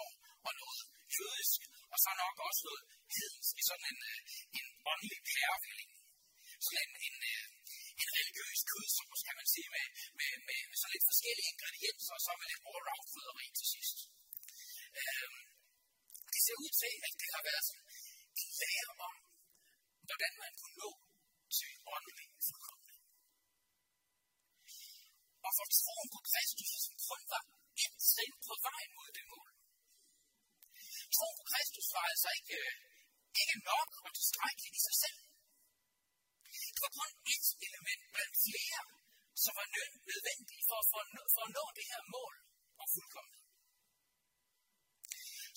og, 0.00 0.08
og 0.46 0.52
noget 0.62 0.82
jødisk, 1.16 1.60
og 1.92 1.98
så 2.04 2.10
nok 2.22 2.36
også 2.48 2.62
noget 2.68 2.84
hedens 3.16 3.48
i 3.60 3.62
sådan 3.68 3.86
en, 3.92 4.00
øh, 4.12 4.18
en 4.58 4.66
åndelig 4.90 5.20
pærevælling. 5.30 5.90
Sådan 6.64 6.80
en, 6.84 6.92
en, 7.06 7.16
øh, 7.32 7.44
en 8.02 8.08
religiøs 8.18 8.60
kødsovs, 8.72 9.22
kan 9.26 9.36
man 9.40 9.48
sige, 9.54 9.68
med, 9.76 9.86
med, 10.18 10.30
med, 10.48 10.60
med 10.70 10.76
sådan 10.80 10.94
lidt 10.94 11.10
forskellige 11.10 11.50
ingredienser, 11.52 12.12
og 12.16 12.22
så 12.24 12.30
med 12.40 12.46
lidt 12.50 12.62
all-round 12.70 13.06
til 13.58 13.68
sidst. 13.74 13.98
Øhm, 15.00 15.38
det 16.32 16.40
ser 16.46 16.56
ud 16.64 16.72
til, 16.82 16.92
at 17.06 17.12
det 17.20 17.28
har 17.34 17.42
været 17.48 17.64
sådan 17.68 17.86
en 18.40 18.50
lære 18.60 18.92
om, 19.08 19.16
hvordan 20.08 20.32
man 20.42 20.52
kunne 20.60 20.78
nå 20.82 20.90
til 21.56 21.72
åndelig 21.94 22.28
fuldkommenhed. 22.46 23.00
Og 25.46 25.52
for 25.58 25.66
troen 25.80 26.08
på 26.14 26.20
Kristus 26.30 26.70
som 26.86 26.96
kun 27.08 27.22
var 27.32 27.44
et 27.84 27.94
trin 28.10 28.36
på 28.46 28.54
vej 28.68 28.82
mod 28.96 29.10
det 29.16 29.26
mål. 29.32 29.50
Troen 31.14 31.36
på 31.40 31.44
Kristus 31.50 31.88
var 31.94 32.04
altså 32.12 32.28
ikke, 32.38 32.56
øh, 32.64 32.74
ikke 33.40 33.56
nok 33.70 33.90
og 34.04 34.10
tilstrækkeligt 34.18 34.78
i 34.78 34.82
sig 34.86 34.96
selv. 35.04 35.18
Det 36.74 36.80
var 36.84 36.92
kun 37.00 37.10
et 37.34 37.46
element 37.68 38.02
blandt 38.14 38.36
flere, 38.46 38.82
som 39.42 39.52
var 39.58 39.66
nødvendigt 40.08 40.64
for, 40.68 40.80
for, 40.90 41.00
for 41.34 41.42
at 41.48 41.52
nå 41.58 41.64
det 41.78 41.86
her 41.92 42.02
mål 42.16 42.34
om 42.82 42.86
fuldkommenhed. 42.94 43.45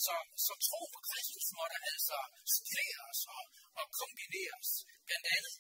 Så, 0.05 0.15
så 0.45 0.53
tro 0.67 0.79
på 0.93 0.99
Kristus 1.09 1.47
måtte 1.59 1.77
altså 1.91 2.17
suppleres 2.55 3.19
og, 3.35 3.43
og 3.79 3.85
kombineres. 3.99 4.69
Blandt 5.07 5.27
andet 5.35 5.55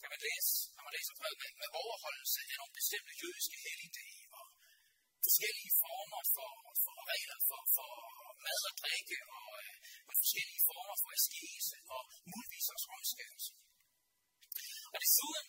kan 0.00 0.08
man 0.12 0.20
læse, 0.28 0.52
når 0.74 0.82
man 0.86 0.94
læser 0.98 1.14
brevet 1.20 1.38
med, 1.42 1.50
med 1.60 1.68
overholdelse 1.82 2.40
af 2.50 2.56
nogle 2.60 2.74
bestemte 2.78 3.12
jødiske 3.22 3.56
helligdage 3.66 4.22
og 4.38 4.46
forskellige 5.26 5.72
former 5.82 6.22
for, 6.36 6.50
for 6.84 6.96
regler 7.12 7.40
for, 7.48 7.62
for 7.76 7.92
mad 8.46 8.60
og 8.70 8.74
drikke 8.82 9.18
og 9.38 9.48
øh, 9.64 9.74
og 10.08 10.14
forskellige 10.22 10.62
former 10.68 10.96
for 11.02 11.10
askese 11.18 11.76
og 11.94 12.02
muligvis 12.32 12.66
også 12.74 12.86
omskærelse. 12.96 13.52
Og 14.94 14.98
desuden 15.04 15.46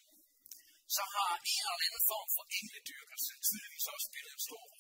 så 0.95 1.03
har 1.15 1.31
en 1.53 1.63
eller 1.71 1.85
anden 1.88 2.03
form 2.11 2.27
for 2.35 2.43
engledyrkelse 2.59 3.31
tydeligvis 3.47 3.85
også 3.93 4.05
spillet 4.09 4.31
en 4.38 4.43
stor 4.49 4.63
rolle. 4.71 4.78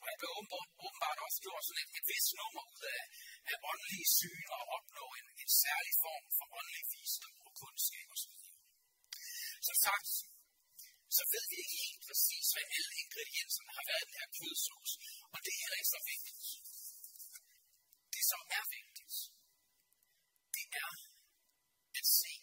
Og 0.00 0.04
han 0.10 0.16
blev 0.20 0.32
åbenbart 0.86 1.18
også 1.26 1.38
gjort 1.44 1.64
sådan 1.66 1.82
et, 1.84 1.90
et 1.98 2.04
vist 2.10 2.32
nummer 2.40 2.64
ud 2.74 2.82
af, 2.96 3.02
af 3.50 3.56
åndelige 3.70 4.08
syn 4.18 4.44
og 4.56 4.62
opnå 4.76 5.04
en, 5.18 5.26
en 5.42 5.50
særlig 5.64 5.94
form 6.04 6.24
for 6.36 6.46
åndelig 6.58 6.84
visdom 6.92 7.36
og 7.46 7.52
kundskab 7.60 8.06
osv. 8.14 8.34
Som 9.68 9.76
sagt, 9.86 10.08
så 11.16 11.22
ved 11.32 11.44
vi 11.50 11.56
ikke 11.64 11.78
helt 11.86 12.02
præcis, 12.08 12.46
hvad 12.54 12.66
alle 12.76 12.92
ingredienserne 13.04 13.72
har 13.78 13.84
været 13.90 14.04
i 14.04 14.08
den 14.08 14.18
her 14.20 14.30
kødsauce, 14.38 14.94
og 15.34 15.38
det 15.44 15.50
er 15.54 15.60
heller 15.62 15.78
ikke 15.80 15.94
så 15.96 16.02
vigtigt. 16.12 16.46
Det, 18.14 18.24
som 18.32 18.40
er 18.58 18.64
vigtigt, 18.78 19.16
det 20.56 20.66
er 20.84 20.92
at 22.00 22.06
se, 22.20 22.34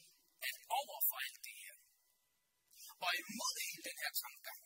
at 0.47 0.56
over 0.82 0.97
for 1.10 1.17
alt 1.25 1.39
det 1.47 1.56
her, 1.63 1.75
og 3.03 3.10
imod 3.21 3.53
hele 3.67 3.84
den 3.89 3.97
her 4.03 4.12
tankegang, 4.23 4.62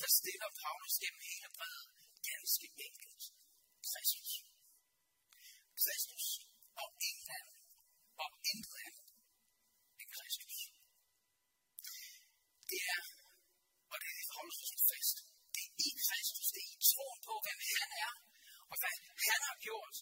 der 0.00 0.08
stiller 0.18 0.48
Paulus 0.62 0.94
gennem 1.02 1.22
hele 1.30 1.48
brevet 1.58 1.93
ganske 2.44 2.68
enkelt 2.88 3.24
Kristus. 3.90 4.30
Kristus 5.82 6.26
og 6.82 6.88
ingen 7.08 7.30
anden, 7.38 7.58
og 8.24 8.30
intet 8.50 8.76
andet 8.86 9.08
end 10.00 10.08
Kristus. 10.16 10.56
Det 12.70 12.80
er, 12.94 13.02
og 13.90 13.96
det 14.00 14.08
er 14.12 14.16
det 14.20 14.28
Paulus 14.34 14.58
for 14.70 14.80
fast, 14.90 15.16
det 15.54 15.62
er 15.68 15.72
i 15.86 15.88
Kristus, 16.06 16.48
det 16.54 16.62
er 16.66 16.70
i 16.76 16.78
troen 16.90 17.20
på, 17.28 17.34
hvem 17.44 17.58
han 17.80 17.90
er, 18.06 18.12
og 18.70 18.76
hvad 18.80 18.96
han 19.28 19.40
har 19.48 19.56
gjort, 19.66 19.96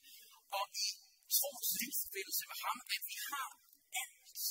og 0.58 0.64
i 0.84 0.88
troens 1.36 1.70
livsforbindelse 1.80 2.44
med 2.50 2.58
ham, 2.64 2.78
at 2.96 3.02
vi 3.10 3.16
har 3.30 3.48
alt. 4.02 4.42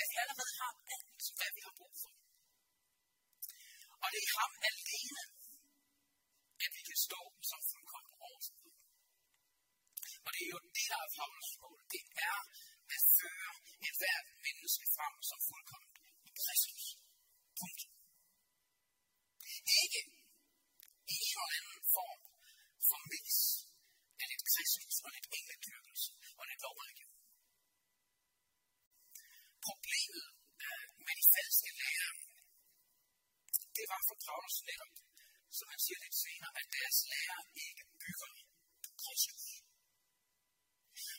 At 0.00 0.06
vi 0.10 0.16
allerede 0.22 0.54
har 0.62 0.72
alt, 0.94 1.22
hvad 1.38 1.50
vi 1.56 1.60
har 1.66 1.74
brug 1.80 1.94
for. 2.02 2.12
Og 4.02 4.08
det 4.12 4.20
er 4.26 4.32
ham 4.40 4.52
alene, 4.70 5.22
at 6.64 6.70
vi 6.76 6.82
kan 6.88 6.98
stå 7.06 7.20
som 7.50 7.60
fuldkommen 7.70 8.14
overskud. 8.28 8.74
Og 10.24 10.30
det 10.34 10.42
er 10.46 10.50
jo 10.54 10.60
det, 10.76 10.86
der 10.92 10.98
er 11.06 11.10
Paulus 11.18 11.50
mål. 11.62 11.80
Det 11.94 12.04
er 12.28 12.38
at 12.94 13.02
føre 13.18 13.52
et 13.86 13.94
hvert 14.00 14.28
menneske 14.46 14.84
frem 14.96 15.14
som 15.28 15.38
fuldkommen 15.48 15.92
i 16.28 16.30
Kristus. 16.42 16.84
Punkt. 17.60 17.82
Ikke 19.82 20.00
i 21.12 21.16
en 21.28 21.38
eller 21.44 21.58
anden 21.58 21.84
form 21.96 22.22
for 22.88 22.98
mix 23.12 23.26
af 24.20 24.26
lidt 24.30 24.44
Kristus 24.52 24.94
og 25.04 25.10
lidt 25.14 25.28
engledyrkelse 25.36 26.10
og 26.38 26.44
lidt 26.48 26.62
lovreligion. 26.64 27.16
Problemet 29.68 30.26
med 31.04 31.14
de 31.20 31.24
falske 31.34 31.70
lærere, 31.80 32.16
det 33.76 33.84
var 33.92 34.00
for 34.08 34.11
Paulus 34.28 34.56
netop, 34.70 34.92
som 35.58 35.66
han 35.72 35.80
siger 35.84 35.98
lidt 36.04 36.16
senere, 36.24 36.52
at 36.60 36.66
deres 36.76 36.98
lærer 37.12 37.40
ikke 37.66 37.84
bygger 38.02 38.32
Kristus. 39.02 39.44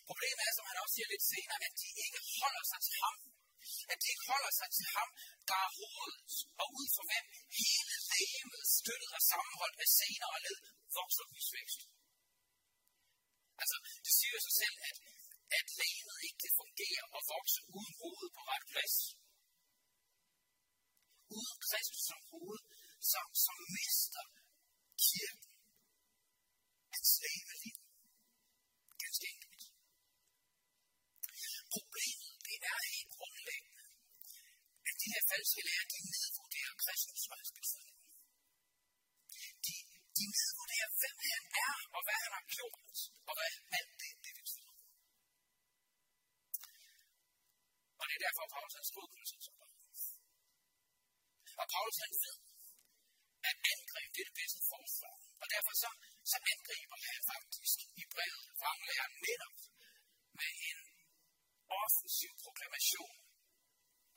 Problemet 0.09 0.41
er, 0.47 0.53
som 0.57 0.65
han 0.69 0.77
også 0.83 0.95
siger 0.95 1.09
lidt 1.13 1.25
senere, 1.33 1.59
at 1.67 1.73
de 1.81 1.89
ikke 2.05 2.19
holder 2.39 2.63
sig 2.71 2.81
til 2.87 2.97
ham. 3.03 3.15
At 3.91 3.97
de 4.01 4.07
ikke 4.13 4.27
holder 4.33 4.53
sig 4.59 4.69
til 4.77 4.87
ham, 4.97 5.09
der 5.49 5.57
er 5.65 5.71
hovedet, 5.79 6.33
og 6.61 6.67
ud 6.79 6.87
fra 6.95 7.03
hvem 7.09 7.25
hele 7.61 7.95
lægemet, 8.11 8.63
støttet 8.79 9.11
og 9.17 9.21
sammenholdt 9.31 9.77
af 9.85 9.89
senere 9.99 10.31
og 10.37 10.41
led, 10.45 10.57
vokser 10.97 11.25
husvækst. 11.31 11.81
Altså, 13.61 13.77
det 14.05 14.13
siger 14.19 14.37
sig 14.45 14.55
selv, 14.61 14.75
at, 14.89 14.97
at 15.59 15.67
lægemet 15.79 16.17
ikke 16.25 16.39
kan 16.43 16.53
fungere 16.61 17.03
og 17.15 17.21
vokse 17.33 17.59
uden 17.75 17.93
hovedet 18.01 18.31
på 18.37 18.41
ret 18.51 18.65
plads. 18.71 18.95
Uden 21.37 21.57
Kristus 21.67 22.01
som 22.09 22.19
hoved, 22.31 22.61
som, 23.11 23.25
som 23.45 23.57
mister 23.77 24.23
kirken 25.07 25.53
at 26.95 27.03
slæve 27.15 27.53
liv. 27.63 27.77
Ganske 29.03 29.25
enkelt. 29.33 29.63
Problemet, 31.75 32.33
det 32.47 32.57
er 32.71 32.79
helt 32.93 33.11
grundlæggende, 33.17 33.85
at 34.89 34.95
de 35.01 35.07
her 35.13 35.23
falske 35.31 35.61
lærer, 35.67 35.85
de 35.93 35.99
nedvurderer 36.13 36.73
Kristus 36.83 37.23
og 37.31 37.35
hans 37.39 37.51
betydning. 37.57 37.99
De, 39.65 39.75
de 40.17 40.25
nedvurderer, 40.37 40.89
hvem 41.01 41.17
han 41.31 41.43
er, 41.65 41.75
og 41.95 42.01
hvad 42.05 42.19
han 42.25 42.33
har 42.37 42.45
gjort, 42.55 42.97
og 43.29 43.33
hvad 43.37 43.51
alt 43.77 43.93
det, 44.01 44.13
det 44.25 44.33
betyder. 44.39 44.73
Og 47.99 48.03
det 48.07 48.15
er 48.17 48.23
derfor, 48.27 48.43
Paulus 48.53 48.75
har 48.79 48.85
skrevet 48.89 49.11
på 49.13 49.17
Og 51.61 51.65
Paulus 51.73 51.97
han 52.03 52.13
ved, 52.23 52.37
at 53.49 53.57
angribe. 53.73 54.11
det 54.15 54.21
er 54.23 54.29
det 54.31 54.37
bedste 54.41 54.61
forsvar. 54.71 55.15
Og 55.41 55.47
derfor 55.53 55.73
så, 55.83 55.89
så 56.31 56.37
angriber 56.53 56.97
han 57.09 57.21
faktisk 57.33 57.77
i 58.01 58.03
brevet 58.13 58.45
vranglæren 58.61 59.13
netop 59.27 59.57
med 60.39 60.51
en 60.69 60.79
offensiv 61.83 62.31
proklamation 62.43 63.15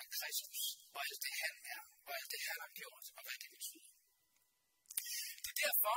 af 0.03 0.07
Kristus, 0.17 0.61
og 0.95 1.01
alt 1.09 1.21
det 1.27 1.35
han 1.45 1.55
er, 1.75 1.83
og 2.07 2.11
alt 2.19 2.31
det 2.35 2.43
han 2.49 2.59
har 2.65 2.73
gjort, 2.81 3.05
og 3.17 3.23
hvad 3.25 3.37
det 3.43 3.51
betyder. 3.57 3.91
Det 5.43 5.51
er 5.55 5.59
derfor, 5.67 5.97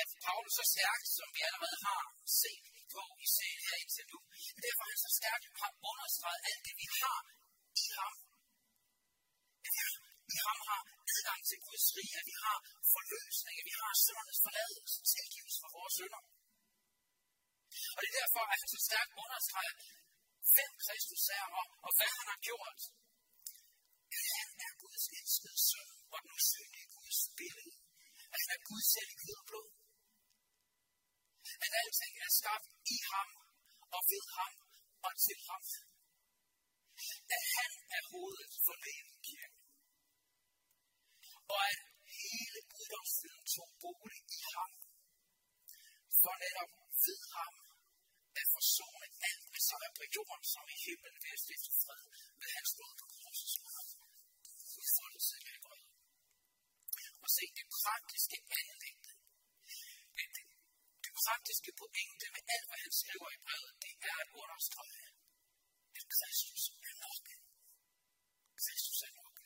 at 0.00 0.08
Paulus 0.26 0.54
så 0.58 0.64
stærkt, 0.74 1.06
som 1.18 1.28
vi 1.36 1.40
allerede 1.48 1.78
har 1.88 2.04
set 2.40 2.66
på 2.94 3.02
i 3.24 3.26
serien 3.36 3.62
her 3.68 3.76
indtil 3.82 4.06
nu, 4.12 4.18
det 4.54 4.60
er 4.60 4.64
derfor, 4.68 4.84
han 4.90 5.00
så 5.06 5.10
stærkt 5.20 5.44
har 5.62 5.72
understreget 5.90 6.42
alt 6.50 6.62
det, 6.66 6.74
vi 6.82 6.86
har 7.00 7.20
i 7.82 7.86
ham. 7.98 8.14
Ja, 9.78 9.88
vi 10.28 10.34
i 10.34 10.42
ham 10.46 10.58
har 10.68 10.80
adgang 11.12 11.40
til 11.48 11.58
Guds 11.66 11.86
rige, 11.96 12.14
at 12.20 12.26
vi 12.30 12.36
har 12.44 12.58
forløsning, 12.94 13.54
at 13.60 13.66
vi 13.70 13.74
har 13.82 13.92
søndernes 14.04 14.40
forladelse, 14.46 14.98
tilgivelse 15.14 15.58
for 15.62 15.70
vores 15.78 15.94
synder. 15.98 16.22
Og 17.94 17.98
det 18.02 18.08
er 18.10 18.16
derfor, 18.22 18.42
at 18.52 18.58
han 18.62 18.68
så 18.74 18.80
stærkt 18.88 19.12
understreger, 19.24 19.74
hvem 20.54 20.72
Kristus 20.84 21.24
er 21.38 21.46
og, 21.58 21.66
og 21.86 21.90
hvad 21.96 22.10
han 22.18 22.26
har 22.32 22.40
gjort. 22.48 22.80
At 24.18 24.26
han 24.36 24.48
er 24.66 24.72
Guds 24.82 25.04
elskede 25.18 25.58
søn 25.68 25.90
og 26.12 26.18
den 26.22 26.30
usynlige 26.38 26.88
Guds 26.96 27.20
billede. 27.38 27.74
At 28.32 28.38
han 28.42 28.50
er 28.56 28.62
Guds 28.70 28.88
selv 28.94 29.10
i 29.14 29.16
kød 29.22 29.36
og 29.42 29.46
blod. 29.50 29.70
At 31.64 31.72
alting 31.82 32.14
er 32.26 32.32
skabt 32.40 32.68
i 32.94 32.98
ham 33.10 33.28
og 33.96 34.00
ved 34.10 34.24
ham 34.38 34.54
og 35.06 35.12
til 35.24 35.38
ham. 35.48 35.62
At 37.36 37.44
han 37.56 37.72
er 37.96 38.02
hovedet 38.12 38.52
for 38.66 38.76
livet 38.86 39.09
og 41.50 41.60
at 41.70 41.80
hele 42.22 42.60
guddomsfylden 42.72 43.46
tog 43.54 43.68
bolig 43.82 44.22
i 44.38 44.40
ham. 44.54 44.72
For 46.20 46.34
netop 46.42 46.70
ved 47.04 47.20
ham 47.36 47.54
at 48.40 48.46
forsone 48.54 49.06
alt, 49.28 49.44
hvad 49.50 49.62
som 49.68 49.80
er 49.86 49.92
på 49.98 50.04
jorden, 50.16 50.44
som 50.54 50.64
i 50.74 50.76
himlen 50.86 51.16
ved 51.22 51.32
at 51.36 51.42
stifte 51.44 51.72
fred 51.82 52.04
med 52.40 52.48
hans 52.56 52.70
blod 52.76 52.94
på 53.00 53.06
korsets 53.16 53.56
grund. 53.62 53.90
Udfoldelse 54.80 55.36
af 55.52 55.58
godt. 55.66 55.84
Og 57.24 57.28
se 57.36 57.44
det 57.58 57.66
praktiske 57.80 58.36
anlægte. 58.60 59.10
Det, 60.16 60.26
det, 60.36 60.46
det 61.04 61.12
praktiske 61.24 61.70
pointe 61.80 62.26
med 62.34 62.42
alt, 62.54 62.66
hvad 62.68 62.80
han 62.84 62.92
skriver 63.02 63.28
i 63.36 63.38
brevet, 63.46 63.74
det 63.84 63.92
er 64.10 64.16
at 64.24 64.30
understrege, 64.42 65.06
at 65.98 66.04
Kristus 66.14 66.62
er 66.88 66.94
nok. 67.06 67.24
Kristus 68.62 68.98
er 69.08 69.12
nok. 69.20 69.36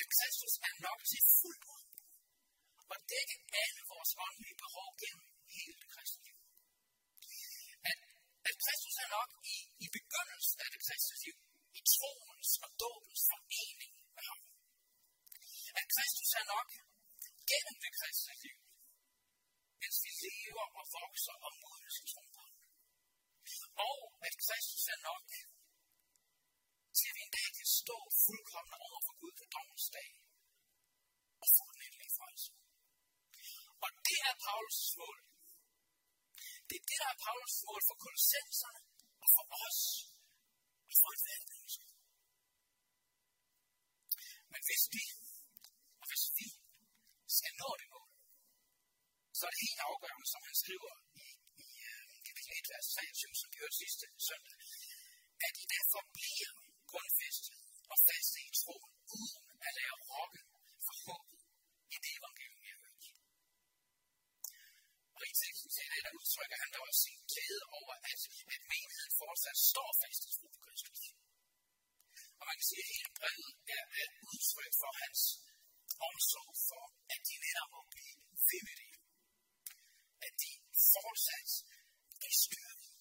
At 0.00 0.06
Kristus 0.16 0.54
er 0.68 0.74
nok 0.86 1.00
til 1.10 1.22
fuldt 1.38 1.64
ud 1.76 1.84
og 2.92 2.98
dække 3.12 3.36
alle 3.62 3.82
vores 3.92 4.12
åndelige 4.24 4.56
behov 4.64 4.88
gennem 5.02 5.26
hele 5.56 5.76
det 5.82 5.88
kristne 5.94 6.22
liv. 6.26 6.38
At, 7.90 7.98
at 8.48 8.56
Kristus 8.64 8.96
er 9.04 9.10
nok 9.16 9.30
i, 9.54 9.56
i 9.84 9.86
begyndelsen 9.96 10.58
af 10.64 10.68
det 10.74 10.80
kristne 10.86 11.16
liv, 11.24 11.36
i 11.78 11.80
troens 11.94 12.50
og 12.64 12.70
dåbens 12.84 13.22
forening 13.30 13.92
med 14.16 14.24
ham. 14.30 14.40
At 15.80 15.86
Kristus 15.94 16.30
er 16.40 16.46
nok 16.54 16.68
gennem 17.50 17.76
det 17.84 17.92
kristne 17.98 18.34
liv, 18.44 18.58
mens 19.80 19.96
vi 20.04 20.10
lever 20.24 20.66
og 20.78 20.84
vokser 20.98 21.36
og 21.46 21.52
modnes 21.62 21.96
i 22.02 22.04
troen 22.12 22.32
på 22.36 22.44
Og 23.88 23.98
at 24.26 24.34
Kristus 24.44 24.84
er 24.94 25.00
nok 25.10 25.28
til 26.96 27.06
at 27.10 27.14
vi 27.16 27.22
en 27.26 27.34
dag 27.38 27.48
kan 27.58 27.68
stå 27.80 27.98
fuldkommen 28.24 28.74
over 28.86 29.00
for 29.06 29.14
Gud 29.20 29.31
på 29.52 29.58
dommens 29.58 29.88
dag 29.96 30.10
og 31.42 31.48
få 31.56 31.64
den 31.72 31.82
endelige 31.86 32.14
frelse. 32.18 32.50
Og 33.84 33.90
det 34.08 34.18
er 34.30 34.34
Paulus' 34.46 34.90
mål. 35.00 35.18
Det 36.68 36.76
er 36.80 36.84
det, 36.90 36.98
der 37.02 37.10
er 37.14 37.18
Paulus' 37.26 37.60
mål 37.68 37.82
for 37.88 37.96
kolossenserne 38.04 38.80
og 39.22 39.28
for 39.34 39.44
os 39.64 39.80
og 40.90 40.94
for 41.00 41.10
et 41.14 41.22
hvert 41.26 41.46
menneske. 41.52 41.86
Men 44.52 44.60
hvis 44.68 44.84
vi, 44.94 45.04
og 46.00 46.06
hvis 46.10 46.24
vi 46.38 46.46
skal 47.38 47.52
nå 47.62 47.70
det 47.80 47.88
mål, 47.94 48.10
så 49.36 49.42
er 49.46 49.50
det 49.52 49.66
helt 49.68 49.82
afgørende, 49.90 50.28
som 50.32 50.42
han 50.48 50.56
skriver 50.62 50.94
i, 51.24 51.26
i 51.66 51.68
uh, 51.90 52.12
kapitel 52.26 52.52
1, 52.58 52.72
vers 52.72 52.86
23, 52.94 53.34
som 53.40 53.48
vi 53.52 53.56
hørte 53.62 53.76
sidste 53.82 54.06
søndag, 54.28 54.56
at 55.46 55.54
I 55.62 55.64
derfor 55.76 56.00
bliver 56.18 56.52
grundfæstet 56.90 57.61
og 57.92 57.98
faste 58.08 58.38
i 58.48 58.50
troen, 58.60 58.92
uden 59.18 59.44
at 59.66 59.72
lade 59.78 59.96
rokke 60.10 60.40
for 60.86 60.94
håbet 61.06 61.40
i 61.94 61.96
det 62.04 62.12
evangelium, 62.20 62.62
jeg 62.70 62.78
hørte. 62.82 63.08
Og 65.16 65.22
i 65.30 65.32
teksten 65.42 65.70
til 65.76 65.86
det, 65.92 66.00
der 66.06 66.12
udtrykker 66.20 66.58
han 66.62 66.70
da 66.74 66.78
også 66.86 67.00
sin 67.06 67.18
glæde 67.30 67.62
over, 67.78 67.94
at, 68.10 68.20
at 68.54 68.60
menigheden 68.70 69.14
fortsat 69.20 69.58
står 69.70 69.90
fast 70.02 70.22
i 70.28 70.30
tro 70.36 70.46
på 70.54 70.60
Kristus. 70.66 71.02
Og 72.38 72.44
man 72.48 72.56
kan 72.58 72.66
sige, 72.70 72.84
at 72.84 72.90
hele 72.94 73.10
brevet 73.18 73.54
er 73.76 73.82
et 74.02 74.12
udtryk 74.30 74.72
for 74.82 74.92
hans 75.02 75.20
omsorg 76.08 76.52
for, 76.68 76.84
at 77.14 77.20
de 77.28 77.34
netop 77.46 77.70
må 77.76 77.82
blive 77.94 78.16
ved 78.48 78.62
med 78.68 78.76
det. 78.82 78.92
At 80.26 80.32
de 80.42 80.52
fortsat 80.92 81.50
bliver 82.18 82.36
styrket 82.44 82.92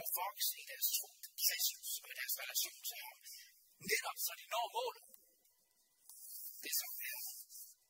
og 0.00 0.06
vokse 0.20 0.52
i 0.62 0.64
deres 0.70 0.88
tro 0.96 1.10
på 1.24 1.30
Kristus 1.42 1.90
og 2.02 2.08
i 2.12 2.16
deres 2.20 2.34
relation 2.42 2.80
til 2.88 2.98
ham. 3.04 3.16
Netop 3.90 4.18
så 4.26 4.32
de 4.40 4.46
når 4.54 4.66
målet. 4.76 5.04
Det 6.64 6.74
som 6.80 6.90
er, 7.10 7.20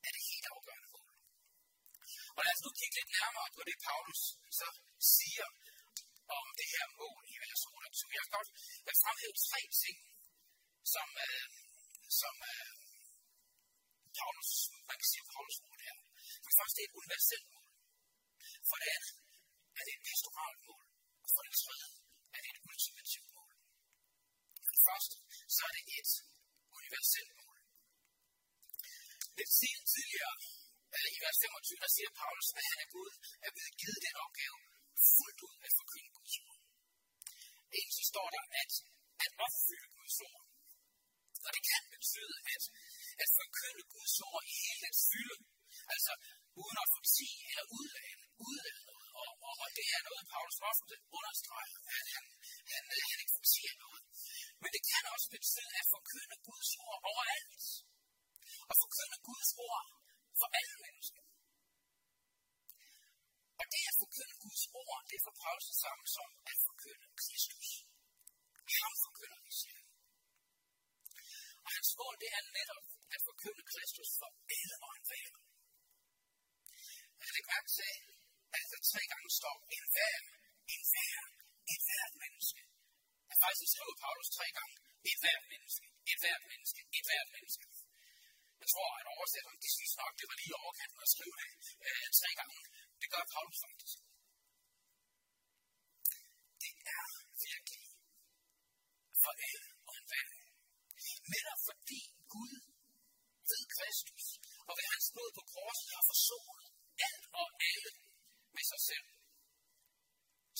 er 0.06 0.10
det 0.14 0.22
helt 0.30 0.46
afgørende 0.54 0.90
mål. 0.96 1.12
Og 2.36 2.40
lad 2.44 2.54
os 2.56 2.62
nu 2.64 2.70
kigge 2.78 2.94
lidt 2.98 3.10
nærmere 3.18 3.48
på 3.56 3.60
det, 3.68 3.76
Paulus 3.88 4.22
så 4.58 4.66
siger 5.16 5.46
om 6.38 6.46
det 6.58 6.68
her 6.74 6.86
mål 7.02 7.22
i 7.34 7.36
vers 7.44 7.62
28. 7.66 8.14
Jeg 8.16 8.22
vil 8.24 8.34
godt 8.38 8.50
jeg 8.86 8.94
fremhæve 9.02 9.36
tre 9.48 9.60
ting, 9.82 9.98
som, 10.94 11.08
øh, 11.26 11.46
som 12.20 12.34
øh, 12.52 12.72
Paulus, 14.18 14.50
man 14.88 14.96
kan 15.00 15.08
sige 15.12 15.24
Paulus 15.34 15.58
mål 15.66 15.78
her. 15.86 15.96
For 16.42 16.48
det 16.50 16.58
første 16.60 16.78
er 16.80 16.86
et 16.88 16.96
universelt 17.00 17.46
mål. 17.54 17.68
For 18.68 18.76
det 18.82 18.88
andet 18.96 19.14
er 19.78 19.82
det 19.86 19.92
et 19.98 20.04
pastoralt 20.10 20.60
mål. 20.68 20.84
Og 21.24 21.28
for 21.34 21.42
det 21.46 21.54
tredje 21.62 21.88
er 22.34 22.40
det 22.42 22.50
et 22.54 22.60
ultimativt 22.68 23.30
mål. 23.36 23.52
For 24.64 24.72
det 24.76 24.82
første, 24.88 25.14
så 25.56 25.62
er 25.68 25.72
det 25.76 25.84
et 26.00 26.10
universelt 26.78 27.32
mål. 27.40 27.56
Lidt 29.38 29.52
tidligere 29.92 30.34
i 31.14 31.18
vers 31.24 31.38
25, 31.42 31.84
der 31.84 31.90
siger 31.96 32.10
Paulus, 32.20 32.48
at 32.58 32.64
han 32.70 32.78
er 32.84 32.88
Gud, 32.96 33.10
er 33.46 33.50
blevet 33.56 33.74
givet 33.80 34.00
den 34.06 34.16
opgave 34.24 34.56
fuldt 35.16 35.40
ud 35.48 35.56
at 35.66 35.72
forkynde 35.78 36.10
Guds 36.18 36.36
ord. 36.44 36.58
Egentlig 37.76 37.96
så 38.00 38.04
står 38.12 38.28
der, 38.34 38.44
at, 38.62 38.72
at 39.24 39.30
opfylde 39.44 39.88
Guds 39.96 40.18
ord. 40.30 40.42
Og 41.46 41.50
det 41.54 41.62
kan 41.70 41.82
betyde, 41.94 42.36
at, 42.54 42.62
at 43.22 43.28
forkynde 43.38 43.82
Guds 43.94 44.16
ord 44.28 44.42
i 44.50 44.54
hele 44.62 44.80
dets 44.84 45.02
fylde. 45.10 45.38
Altså 45.94 46.12
uden 46.60 46.78
at 46.84 46.88
fortige 46.96 47.40
eller 47.50 47.66
udlade, 47.78 48.22
udlade 48.46 48.82
noget. 48.90 49.08
Og, 49.20 49.30
og, 49.46 49.54
og 49.62 49.68
det 49.76 49.86
er 49.96 50.02
noget, 50.08 50.24
Paulus 50.32 50.58
ofte 50.72 50.94
understreger, 51.18 51.78
at 51.98 52.06
han, 52.14 52.24
han, 52.72 52.82
han 53.10 53.18
ikke 53.22 53.36
fortiger 53.38 53.74
noget. 53.84 54.02
Men 54.64 54.70
det 54.76 54.82
kan 54.90 55.04
også 55.14 55.28
betyde 55.36 55.72
at 55.80 55.86
forkynde 55.94 56.36
Guds 56.48 56.70
ord 56.86 56.98
overalt. 57.10 57.66
Og 58.70 58.74
forkynde 58.82 59.18
Guds 59.28 59.50
ord 59.68 59.86
for 60.40 60.48
alle 60.60 60.76
mennesker. 60.84 61.22
Og 63.60 63.64
det 63.72 63.82
at 63.90 63.96
forkynde 64.02 64.36
Guds 64.44 64.64
ord, 64.82 65.00
det 65.10 65.18
får 65.18 65.24
for 65.26 65.34
Paulus 65.42 65.66
det 65.72 65.78
samme 65.84 66.04
som 66.16 66.30
at 66.50 66.58
forkynde 66.68 67.06
Kristus. 67.22 67.68
Ham 68.78 68.94
forkynder 69.04 69.40
vi, 69.46 69.52
selv. 69.62 69.84
Og 71.64 71.70
hans 71.76 71.90
mål, 72.00 72.14
det 72.22 72.30
er 72.38 72.42
netop 72.58 72.86
at 73.14 73.20
forkynde 73.28 73.64
Kristus 73.72 74.10
for 74.20 74.30
alle 74.58 74.76
og 74.86 74.90
enhver. 74.98 75.32
Jeg 77.20 77.30
lægger 77.34 77.50
mærke 77.54 77.70
til, 77.78 77.94
at 78.56 78.64
der 78.72 78.80
tre 78.92 79.02
gange 79.12 79.28
står 79.40 79.56
en 79.76 79.86
hver, 79.94 80.18
en 80.74 80.82
hver, 80.92 81.18
et 81.72 81.82
hvert 81.88 82.14
menneske. 82.24 82.60
Jeg 83.34 83.42
faktisk 83.46 83.70
skriver 83.74 83.96
Paulus 84.04 84.28
tre 84.38 84.46
gange, 84.58 84.74
et 85.10 85.18
hvert 85.22 85.44
menneske, 85.52 85.86
et 86.12 86.18
hvert 86.22 86.44
menneske, 86.50 86.80
et 86.98 87.04
hvert 87.08 87.28
menneske. 87.36 87.64
Jeg 88.62 88.68
tror, 88.72 88.90
at 89.00 89.06
oversætterne, 89.14 89.58
de 89.64 89.70
synes 89.76 89.94
nok, 90.00 90.12
det 90.20 90.26
var 90.30 90.36
lige 90.42 90.54
overkanten 90.62 91.00
at 91.06 91.10
skrive 91.14 91.36
det 91.42 91.50
øh, 91.88 92.06
tre 92.20 92.30
gange. 92.40 92.58
Det 93.00 93.08
gør 93.14 93.24
Paulus 93.34 93.58
faktisk. 93.66 93.96
Det 96.62 96.74
er 96.98 97.06
virkelig 97.46 97.86
for 99.22 99.32
alle 99.48 99.70
og 99.88 99.94
enhver. 100.00 100.28
Netop 101.34 101.60
fordi 101.68 102.00
Gud 102.34 102.54
ved 103.50 103.62
Kristus 103.76 104.24
og 104.68 104.72
ved 104.78 104.86
hans 104.94 105.06
blod 105.14 105.30
på 105.38 105.42
korset 105.54 105.88
har 105.96 106.04
forsonet 106.10 106.66
alt 107.08 107.24
og 107.40 107.46
alle 107.72 107.92
med 108.56 108.64
sig 108.72 108.80
selv, 108.90 109.06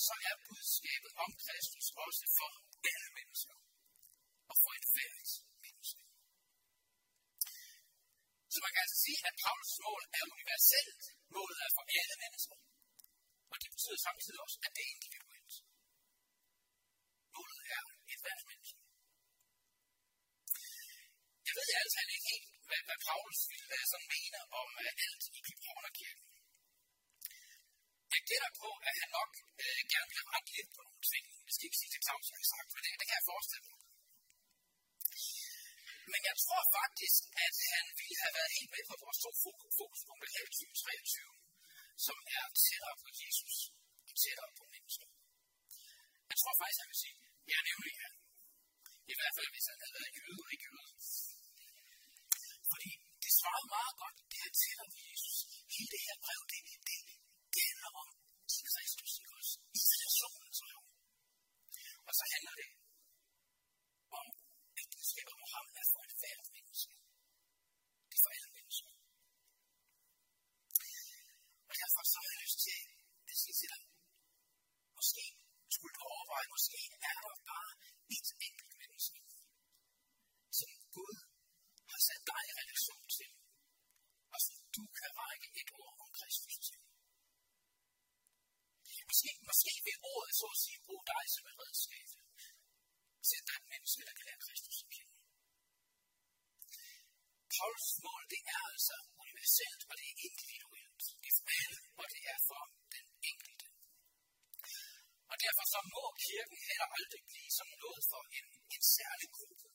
så 0.07 0.13
er 0.29 0.35
budskabet 0.47 1.11
om 1.23 1.29
Kristus 1.43 1.87
også 2.05 2.25
for 2.37 2.49
alle 2.91 3.09
mennesker 3.17 3.55
og 4.49 4.55
for 4.63 4.71
et 4.79 4.87
fælles 4.95 5.31
menneske. 5.63 6.03
Så 8.53 8.57
man 8.63 8.71
kan 8.73 8.83
altså 8.85 8.99
sige, 9.05 9.19
at 9.29 9.35
Paulus 9.43 9.73
mål 9.85 10.01
er 10.19 10.23
universelt. 10.35 11.03
Målet 11.35 11.59
er 11.65 11.71
for 11.77 11.85
alle 11.99 12.15
mennesker. 12.23 12.57
Og 13.51 13.55
det 13.61 13.69
betyder 13.73 13.99
samtidig 14.07 14.39
også, 14.45 14.57
at 14.65 14.71
det 14.75 14.83
er 14.85 14.91
individuelt. 14.95 15.55
Målet 17.35 17.61
er 17.75 17.83
et 18.13 18.21
hvert 18.23 18.43
menneske. 18.49 18.81
Jeg 21.47 21.53
ved 21.59 21.69
altså 21.83 21.99
ikke 22.15 22.29
helt, 22.33 22.49
hvad, 22.67 22.81
hvad 22.87 22.99
Paulus 23.07 23.41
ville 23.51 23.67
være 23.73 23.87
sådan 23.91 24.09
mener 24.15 24.41
om 24.61 24.69
alt 25.05 25.23
i 25.37 25.39
Københavnerkirken. 25.47 26.24
Gætter 28.29 28.53
på, 28.61 28.69
at 28.89 28.95
han 29.01 29.09
nok 29.19 29.31
øh, 29.63 29.81
gerne 29.93 30.09
vil 30.13 30.23
rette 30.31 30.49
lidt 30.57 30.69
på 30.75 30.81
nogle 30.87 31.03
ting. 31.11 31.23
Jeg 31.45 31.51
skal 31.53 31.65
ikke 31.67 31.79
sige 31.81 31.91
til 31.93 32.01
Claus, 32.05 32.25
jeg 32.31 32.37
har 32.41 32.49
sagt, 32.53 32.69
men 32.73 32.81
det, 32.83 32.91
det 32.99 33.05
kan 33.07 33.17
jeg 33.19 33.29
forestille 33.33 33.65
mig. 33.71 33.79
Men 36.11 36.21
jeg 36.29 36.35
tror 36.43 36.63
faktisk, 36.77 37.19
at 37.45 37.55
han 37.73 37.85
ville 37.99 38.17
have 38.23 38.33
været 38.37 38.55
helt 38.57 38.71
med 38.75 38.83
på 38.89 38.95
vores 39.03 39.19
to 39.23 39.29
fokuspunkter 39.77 40.29
her 40.33 40.43
i 40.47 40.51
2023, 40.57 41.33
som 42.05 42.17
er 42.37 42.43
tættere 42.63 42.95
på 43.03 43.07
Jesus 43.21 43.55
og 44.07 44.13
tættere 44.21 44.51
på 44.59 44.63
mennesker. 44.73 45.07
Jeg 46.31 46.37
tror 46.41 46.53
faktisk, 46.59 46.79
han 46.83 46.89
vil 46.91 47.01
sige, 47.03 47.17
ja, 47.51 47.57
nemlig 47.69 47.93
ja. 48.01 48.09
I 49.11 49.13
hvert 49.17 49.35
fald, 49.37 49.49
hvis 49.53 49.67
han 49.71 49.77
havde 49.81 49.95
været 49.97 50.11
jøde 50.17 50.41
og 50.45 50.49
ikke 50.53 50.67
jøde. 50.69 50.93
Fordi 52.71 52.91
det 53.23 53.31
svarer 53.39 53.65
meget 53.75 53.95
godt, 54.01 54.17
det 54.31 54.37
her 54.43 54.53
tættere 54.61 54.89
på 54.93 54.99
Jesus. 55.09 55.37
Hele 55.73 55.89
det 55.93 56.01
her 56.07 56.17
brev, 56.25 56.41
det 56.51 56.61
handler 57.85 57.91
om 58.01 58.09
i 58.57 58.61
Kristus, 58.71 59.11
ikke 59.21 59.35
også? 59.39 59.53
I 59.77 59.81
relationen 59.93 60.51
til 60.57 60.67
ham. 60.73 60.85
Og 62.07 62.13
så 62.17 62.23
handler 62.33 62.53
det 62.61 62.69
om, 64.19 64.27
at 64.79 64.85
budskabet 64.93 65.33
om 65.37 65.43
ham 65.55 65.65
er 65.79 65.85
for 65.91 66.01
et 66.07 66.13
hvert 66.21 66.47
menneske. 66.55 66.93
Det 68.09 68.15
er 68.17 68.23
for 68.25 68.31
alle 68.35 68.51
mennesker. 68.57 68.89
Og 71.69 71.73
derfor 71.81 72.01
så 72.11 72.17
har 72.23 72.29
jeg 72.33 72.39
lyst 72.45 72.59
til 72.65 72.79
at 73.31 73.35
sige 73.41 73.55
til 73.59 73.69
dig, 73.73 73.83
måske 74.97 75.23
skulle 75.75 75.95
du 75.97 76.03
overveje, 76.13 76.47
måske 76.55 76.79
er 77.09 77.17
der 77.25 77.35
bare 77.51 77.71
et 78.15 78.27
enkelt 78.47 78.73
menneske, 78.81 79.19
som 80.59 80.71
Gud 80.95 81.15
har 81.91 82.01
sat 82.07 82.23
dig 82.31 82.41
i 82.49 82.53
relation 82.61 83.05
til, 83.17 83.29
og 84.33 84.39
som 84.45 84.57
du 84.75 84.83
kan 84.99 85.11
række 85.21 85.47
et 85.61 85.69
ord 85.83 85.95
om 86.03 86.09
Kristus 86.19 86.57
til. 86.67 86.79
Måske, 89.09 89.29
måske 89.49 89.71
vil 89.85 89.97
ordet 90.13 90.24
så 90.39 90.47
at 90.55 90.61
sige 90.63 90.79
bruge 90.85 91.05
dig 91.13 91.25
som 91.35 91.43
et 91.49 91.57
redskab 91.63 92.07
til 93.27 93.37
at 93.39 93.45
der 93.47 93.53
er 93.55 93.61
et 93.61 93.69
menneske, 93.73 94.01
der 94.07 94.15
kan 94.17 94.25
lære 94.29 94.43
Kristus 94.45 94.77
at 94.83 94.89
kende. 94.95 95.15
Pauls 97.55 97.89
mål, 98.05 98.23
det 98.33 98.41
er 98.55 98.61
altså 98.71 98.95
universelt, 99.23 99.81
og 99.89 99.93
det 99.99 100.07
er 100.11 100.17
individuelt. 100.29 101.03
Det 101.21 101.29
er 101.31 101.37
for 101.39 101.47
alle, 101.59 101.79
og 102.01 102.05
det 102.13 102.23
er 102.33 102.39
for 102.49 102.63
den 102.95 103.07
enkelte. 103.31 103.67
Og 105.31 105.35
derfor 105.43 105.65
så 105.73 105.79
må 105.93 106.03
kirken 106.27 106.59
heller 106.69 106.87
aldrig 106.97 107.21
blive 107.31 107.51
som 107.59 107.69
noget 107.83 108.01
for 108.11 108.23
en, 108.37 108.47
en 108.75 108.83
særlig 108.97 109.29
gruppe. 109.37 109.67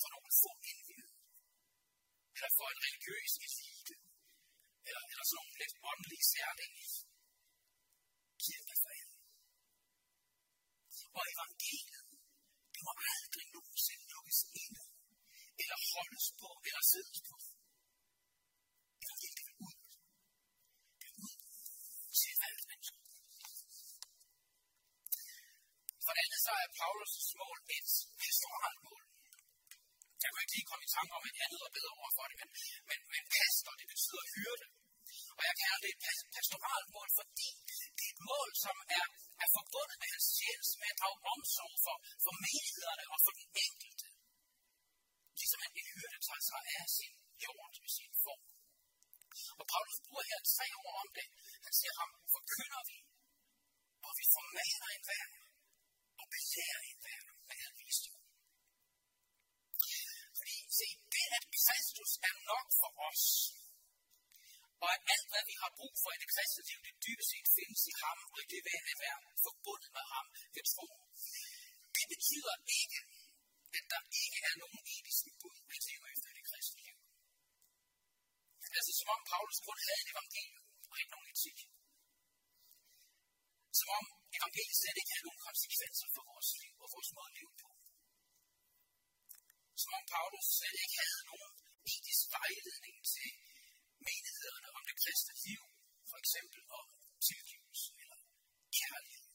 For 0.00 0.08
nogle 0.14 0.32
få 0.42 0.50
indvidede. 0.70 1.14
Eller 2.36 2.52
for 2.58 2.66
en 2.72 2.80
religiøs 2.86 3.32
elite. 3.46 3.94
Eller, 4.88 5.02
eller 5.10 5.24
sådan 5.26 5.38
nogle 5.40 5.54
lidt 5.62 5.74
åndelige 5.90 6.26
særlige. 6.34 6.74
Kirken 8.44 8.70
er 8.74 8.78
for 8.84 8.90
alle. 8.98 9.16
Og 11.18 11.22
evangeliet, 11.34 12.08
det 12.74 12.82
må 12.86 12.92
aldrig 13.12 13.46
nogensinde 13.56 14.04
lukkes 14.14 14.40
inde. 14.64 14.82
Eller 16.26 16.58
vi 16.64 16.70
har 16.76 16.84
siddet 16.92 17.14
siddes 17.14 17.20
på. 17.28 17.36
Evangeliet, 19.04 19.36
det 19.38 19.44
vil 19.48 19.56
ud. 19.66 19.76
Det 21.00 21.08
vil 21.12 21.20
ud 21.26 21.36
til 22.20 22.34
alle 22.46 22.62
mennesker. 22.70 23.00
For 26.04 26.12
det 26.14 26.22
andet 26.24 26.40
så 26.46 26.52
er 26.62 26.68
Paulus' 26.80 27.30
mål 27.42 27.58
et 27.76 27.88
pastoralt 28.22 28.80
mål. 28.88 29.02
Jeg 30.22 30.28
kan 30.30 30.40
ikke 30.44 30.54
lige 30.56 30.68
komme 30.70 30.84
i 30.88 30.90
tanke 30.96 31.12
om 31.18 31.24
et 31.30 31.38
andet 31.44 31.60
og 31.66 31.72
bedre 31.76 31.94
ord 32.02 32.12
for 32.18 32.26
det, 32.30 32.36
men, 32.40 32.50
men, 32.88 32.98
men 33.12 33.22
pastor, 33.36 33.72
det 33.80 33.86
betyder 33.92 34.24
hyrde. 34.36 34.66
Og 35.38 35.42
jeg 35.48 35.54
kalder 35.62 35.80
det 35.84 35.90
et 35.94 36.00
pastoralt 36.36 36.88
mål, 36.96 37.08
fordi 37.20 37.48
det 37.98 38.04
er 38.08 38.12
et 38.14 38.22
mål, 38.30 38.50
som 38.64 38.76
er, 38.98 39.06
er 39.44 39.48
forbundet 39.56 39.96
med 40.02 40.08
hans 40.14 40.28
tjeneste, 40.38 40.74
med 40.80 40.88
at 40.92 40.98
drage 41.00 41.20
omsorg 41.34 41.74
for, 41.84 41.96
for 42.24 42.32
menighederne 42.44 43.04
og 43.12 43.18
for 43.24 43.32
den 43.38 43.48
enkelte. 43.64 43.75
Tager 46.26 46.44
sig 46.50 46.62
af 46.80 46.86
sin 46.96 47.14
jord, 47.44 47.72
med 47.82 47.90
sin 47.98 48.12
form. 48.24 48.44
Og 49.60 49.64
Paulus 49.72 49.98
bruger 50.06 50.24
her 50.30 50.40
tre 50.54 50.66
ord 50.82 50.94
om 51.02 51.08
det. 51.18 51.26
Han 51.64 51.72
siger 51.78 51.94
ham, 52.00 52.10
forkynder 52.34 52.82
vi, 52.90 52.98
og 54.06 54.12
vi 54.18 54.24
formaner 54.36 54.88
en 54.96 55.04
hver, 55.08 55.26
og 56.20 56.26
belærer 56.32 56.80
en 56.90 56.98
hver 57.04 57.22
med 57.48 57.56
al 57.64 57.72
visdom. 57.80 58.20
Fordi, 60.38 60.56
se, 60.78 60.88
det 61.14 61.26
at 61.36 61.44
Kristus 61.58 62.12
er 62.28 62.34
nok 62.50 62.68
for 62.80 62.90
os, 63.08 63.24
og 64.82 64.88
at 64.96 65.02
alt, 65.14 65.28
hvad 65.32 65.44
vi 65.50 65.54
har 65.62 65.70
brug 65.78 65.94
for 66.02 66.10
i 66.16 66.18
det 66.22 66.30
kristne 66.34 66.62
liv, 66.68 66.80
det 66.86 66.96
dybest 67.04 67.30
set 67.32 67.48
findes 67.56 67.82
i 67.92 67.94
ham, 68.02 68.18
og 68.32 68.38
i 68.44 68.46
det 68.52 68.60
ved 68.66 68.78
at 68.92 68.98
være 69.04 69.18
forbundet 69.46 69.90
med 69.96 70.04
ham 70.14 70.26
ved 70.54 70.64
tro. 70.72 70.86
Det 71.96 72.06
betyder 72.12 72.56
ikke, 72.80 73.00
at 73.78 73.84
der 73.92 74.02
ikke 74.22 74.38
er 74.48 74.54
nogen 74.62 74.80
etiske 74.94 75.30
bud 75.40 75.58
at 75.74 75.80
leve 75.88 76.05
Altså 78.78 78.92
som 78.98 79.08
om 79.16 79.22
Paulus 79.32 79.58
kun 79.66 79.78
havde 79.86 80.00
et 80.04 80.12
evangelium 80.14 80.64
og 80.90 80.94
ikke 81.00 81.12
nogen 81.14 81.28
etik. 81.34 81.58
Som 83.78 83.88
om 83.98 84.04
evangeliet 84.38 84.78
slet 84.80 84.98
ikke 85.00 85.12
havde 85.14 85.26
nogen 85.28 85.42
konsekvenser 85.48 86.08
for 86.14 86.22
vores 86.30 86.50
liv 86.62 86.74
og 86.84 86.88
vores 86.94 87.10
måde 87.16 87.28
at 87.30 87.36
leve 87.38 87.54
på. 87.62 87.70
Som 89.82 89.92
om 89.98 90.04
Paulus 90.14 90.46
slet 90.58 90.76
ikke 90.84 90.96
havde 91.04 91.24
nogen 91.30 91.52
etisk 91.92 92.24
vejledning 92.36 92.96
til 93.14 93.30
menighederne 94.06 94.68
om 94.76 94.82
det 94.88 94.96
kristne 95.02 95.34
liv, 95.46 95.62
for 96.10 96.18
eksempel 96.22 96.60
om 96.80 96.86
tilgivelse, 97.28 97.88
eller 98.02 98.18
kærlighed, 98.78 99.30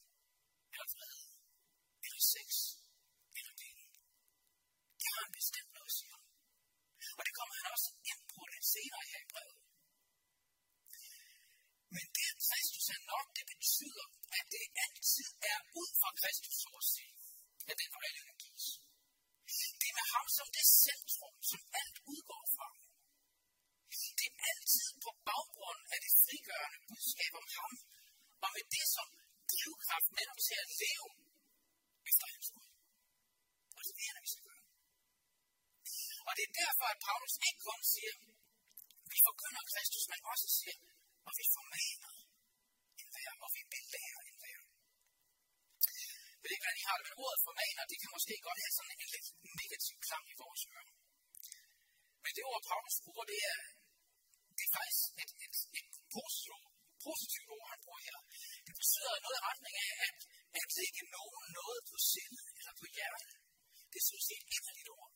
eller 0.72 0.88
fred, 0.94 1.16
eller 2.04 2.20
sex, 2.34 2.48
eller 3.38 3.52
penge. 3.62 3.84
Det 5.00 5.06
har 5.12 5.20
han 5.24 5.32
bestemt 5.40 5.70
noget 5.76 5.90
at 5.90 5.96
sige 5.98 6.12
om. 6.18 6.21
Og 7.18 7.22
det 7.26 7.34
kommer 7.38 7.54
han 7.58 7.66
også 7.74 7.88
ind 8.10 8.22
på 8.32 8.40
lidt 8.52 8.66
senere 8.74 9.04
her 9.10 9.20
i 9.26 9.28
brevet. 9.32 9.58
Men 11.96 12.06
det, 12.16 12.26
at 12.32 12.38
Kristus 12.48 12.86
er 12.96 13.02
nok, 13.12 13.26
det 13.38 13.46
betyder, 13.52 14.06
at 14.38 14.44
det 14.54 14.64
altid 14.84 15.28
er 15.52 15.58
ud 15.80 15.90
fra 16.00 16.10
Kristus, 16.20 16.54
så 16.62 16.70
at 16.80 16.86
sige, 16.94 17.14
at 17.70 17.76
den 17.80 17.90
vejledning 17.96 18.38
gives. 18.44 18.66
Det 19.80 19.88
er 19.90 19.96
med 19.98 20.06
ham 20.14 20.26
som 20.38 20.48
det 20.56 20.66
centrum, 20.84 21.36
som 21.50 21.60
alt 21.80 21.96
udgår 22.10 22.44
fra. 22.56 22.68
Det 24.18 24.28
er 24.30 24.36
altid 24.50 24.88
på 25.04 25.10
baggrund 25.28 25.80
af 25.94 25.98
det 26.04 26.12
frigørende 26.24 26.80
budskab 26.88 27.32
om 27.40 27.46
ham, 27.56 27.72
og 28.44 28.50
med 28.54 28.64
det 28.74 28.86
som 28.96 29.08
drivkraft 29.52 30.08
netop 30.18 30.40
til 30.46 30.56
at 30.64 30.68
leve 30.82 31.08
efter 32.10 32.26
hans 32.32 32.48
Gud. 32.54 32.68
Og 33.76 33.82
det 33.86 34.04
er 34.08 34.14
det, 34.16 34.22
vi. 34.26 34.41
Og 36.28 36.32
det 36.36 36.44
er 36.48 36.52
derfor, 36.62 36.86
at 36.94 36.98
Paulus 37.06 37.34
ikke 37.46 37.60
kun 37.68 37.80
siger, 37.94 38.14
vi 39.12 39.18
forkynder 39.28 39.62
Kristus, 39.72 40.04
men 40.12 40.20
også 40.32 40.46
siger, 40.58 40.76
og 41.28 41.32
vi 41.38 41.44
formaner 41.56 42.12
en 43.00 43.08
hver, 43.14 43.30
og 43.44 43.48
vi 43.56 43.62
belærer 43.74 44.22
en 44.30 44.36
hver. 44.42 44.60
Jeg 46.38 46.42
ved 46.42 46.52
ikke, 46.54 46.64
hvordan 46.64 46.82
I 46.82 46.88
har 46.88 46.96
det, 46.98 47.04
men 47.06 47.16
ordet 47.24 47.40
formaner, 47.48 47.82
det 47.90 47.98
kan 48.00 48.10
måske 48.16 48.34
godt 48.46 48.60
have 48.64 48.74
sådan 48.78 48.92
en 49.04 49.10
lidt 49.14 49.28
negativ 49.60 49.96
klang 50.06 50.24
i 50.32 50.34
vores 50.42 50.62
ører. 50.74 50.90
Men 52.24 52.32
det 52.36 52.44
ord, 52.50 52.62
Paulus 52.70 52.96
bruger, 53.04 53.24
det 53.32 53.40
er, 53.52 53.60
det 54.56 54.64
er 54.68 54.72
faktisk 54.78 55.02
et, 55.22 55.30
et, 55.46 55.56
et 55.78 55.88
positivt, 56.16 56.64
positivt 57.06 57.48
ord, 57.56 57.66
han 57.72 57.80
bruger 57.84 58.02
her. 58.08 58.18
Det 58.66 58.74
betyder 58.80 59.12
noget 59.24 59.38
i 59.38 59.44
retning 59.48 59.74
af, 59.86 59.92
at, 60.08 60.18
at 60.58 60.66
det 60.74 60.82
ikke 60.88 61.00
er 61.06 61.10
nogen 61.18 61.44
noget 61.58 61.80
på 61.90 61.96
sindet 62.10 62.46
eller 62.58 62.74
på 62.80 62.86
hjertet. 62.96 63.32
Det 63.90 63.98
er 64.00 64.06
sådan 64.08 64.26
set 64.28 64.42
et 64.44 64.50
inderligt 64.56 64.90
ord. 64.98 65.11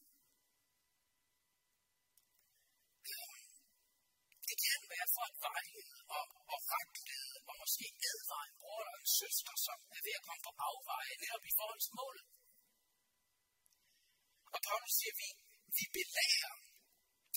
Det 4.48 4.56
kan 4.64 4.80
være 4.94 5.08
for 5.14 5.24
at 5.30 5.36
vejlede 5.46 5.98
og, 6.16 6.24
og 6.52 6.58
retlede 6.72 7.34
og 7.48 7.54
måske 7.62 7.86
advare 8.10 8.46
en 8.50 8.56
bror 8.62 8.80
eller 8.82 8.96
en 9.02 9.10
søster, 9.20 9.54
som 9.66 9.78
er 9.96 10.02
ved 10.06 10.14
at 10.18 10.24
komme 10.26 10.42
på 10.48 10.52
afveje 10.68 11.12
netop 11.22 11.44
i 11.50 11.54
forhold 11.58 11.80
til 11.84 11.92
målet. 12.00 12.26
Og 14.54 14.58
Paulus 14.66 14.92
siger, 14.98 15.14
at 15.14 15.18
vi, 15.22 15.28
vi 15.78 15.84
belærer 15.96 16.54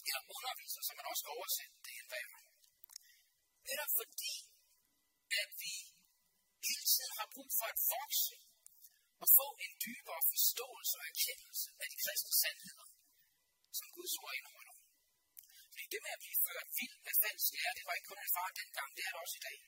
eller 0.08 0.24
underviser, 0.38 0.82
som 0.88 0.96
man 1.00 1.10
også 1.12 1.24
kan 1.26 1.36
oversætte 1.38 1.76
det 1.86 1.94
en 2.00 2.08
hver. 2.12 2.30
Netop 3.70 3.92
fordi, 4.00 4.36
at 5.42 5.50
vi 5.62 5.76
hele 6.68 6.86
tiden 6.94 7.14
har 7.20 7.28
brug 7.36 7.50
for 7.60 7.68
at 7.74 7.80
vokse 7.96 8.36
og 9.24 9.28
få 9.38 9.48
en 9.66 9.74
dybere 9.86 10.22
forståelse 10.32 10.94
og 11.00 11.06
erkendelse 11.14 11.68
af 11.84 11.88
de 11.92 11.98
kristne 12.04 12.34
sandheder, 12.42 12.88
som 13.78 13.88
Guds 13.96 14.16
ord 14.24 14.34
indeholder. 14.40 14.59
Det 15.92 16.00
med 16.06 16.14
at 16.18 16.24
blive 16.24 16.40
ført 16.48 16.68
vild 16.78 16.98
af 17.10 17.16
falsk 17.22 17.50
lære, 17.56 17.74
det 17.78 17.86
var 17.88 17.96
ikke 17.98 18.10
kun 18.10 18.22
en 18.26 18.34
far 18.38 18.50
dengang, 18.60 18.90
det 18.96 19.04
er 19.08 19.12
det 19.14 19.22
også 19.24 19.38
i 19.40 19.46
dag. 19.48 19.60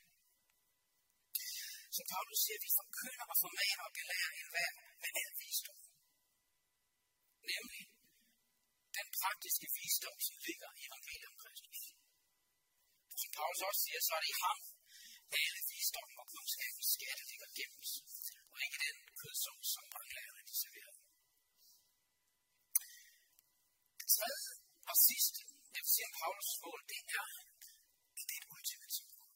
Så 1.95 2.01
Paulus 2.11 2.39
siger, 2.43 2.57
at 2.59 2.65
vi 2.65 2.71
forkynder 2.81 3.25
og 3.31 3.37
formaner 3.43 3.83
og 3.87 3.93
belærer 3.97 4.31
en 4.39 4.49
hver 4.53 4.71
med 5.01 5.11
al 5.21 5.31
visdom. 5.41 5.79
Nemlig 7.51 7.83
den 8.97 9.07
praktiske 9.19 9.67
visdom, 9.77 10.17
som 10.27 10.35
ligger 10.47 10.69
i 10.79 10.81
evangeliet 10.89 11.31
om 11.31 11.37
Kristus. 11.43 11.79
Som 13.21 13.29
Paulus 13.37 13.61
også 13.69 13.81
siger, 13.85 14.01
så 14.07 14.11
er 14.17 14.21
det 14.23 14.31
i 14.33 14.37
ham, 14.45 14.59
alle 15.41 15.61
visdom 15.71 16.09
og 16.21 16.25
kundskabens 16.33 16.89
skatte 16.95 17.23
ligger 17.31 17.49
gemt, 17.59 17.87
og 18.51 18.57
ikke 18.65 18.79
den 18.87 18.97
kødsovs, 19.21 19.67
som 19.75 19.85
branglærerne 19.93 20.43
de 20.49 20.55
serverer. 20.63 20.95
Paulus 26.19 26.51
mål, 26.63 26.81
det 26.91 27.01
er, 27.19 27.31
at 28.17 28.23
det 28.27 28.35
er 28.35 28.41
et 28.41 28.51
ultimativt 28.55 29.11
mål. 29.19 29.33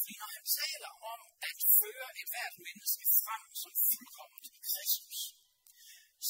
Fordi 0.00 0.14
når 0.20 0.30
han 0.36 0.46
taler 0.60 0.92
om 1.12 1.20
at 1.48 1.58
føre 1.78 2.08
et 2.20 2.28
hvert 2.32 2.56
menneske 2.66 3.04
frem 3.22 3.44
som 3.62 3.72
fuldkommet 3.88 4.44
i 4.56 4.58
Kristus, 4.70 5.18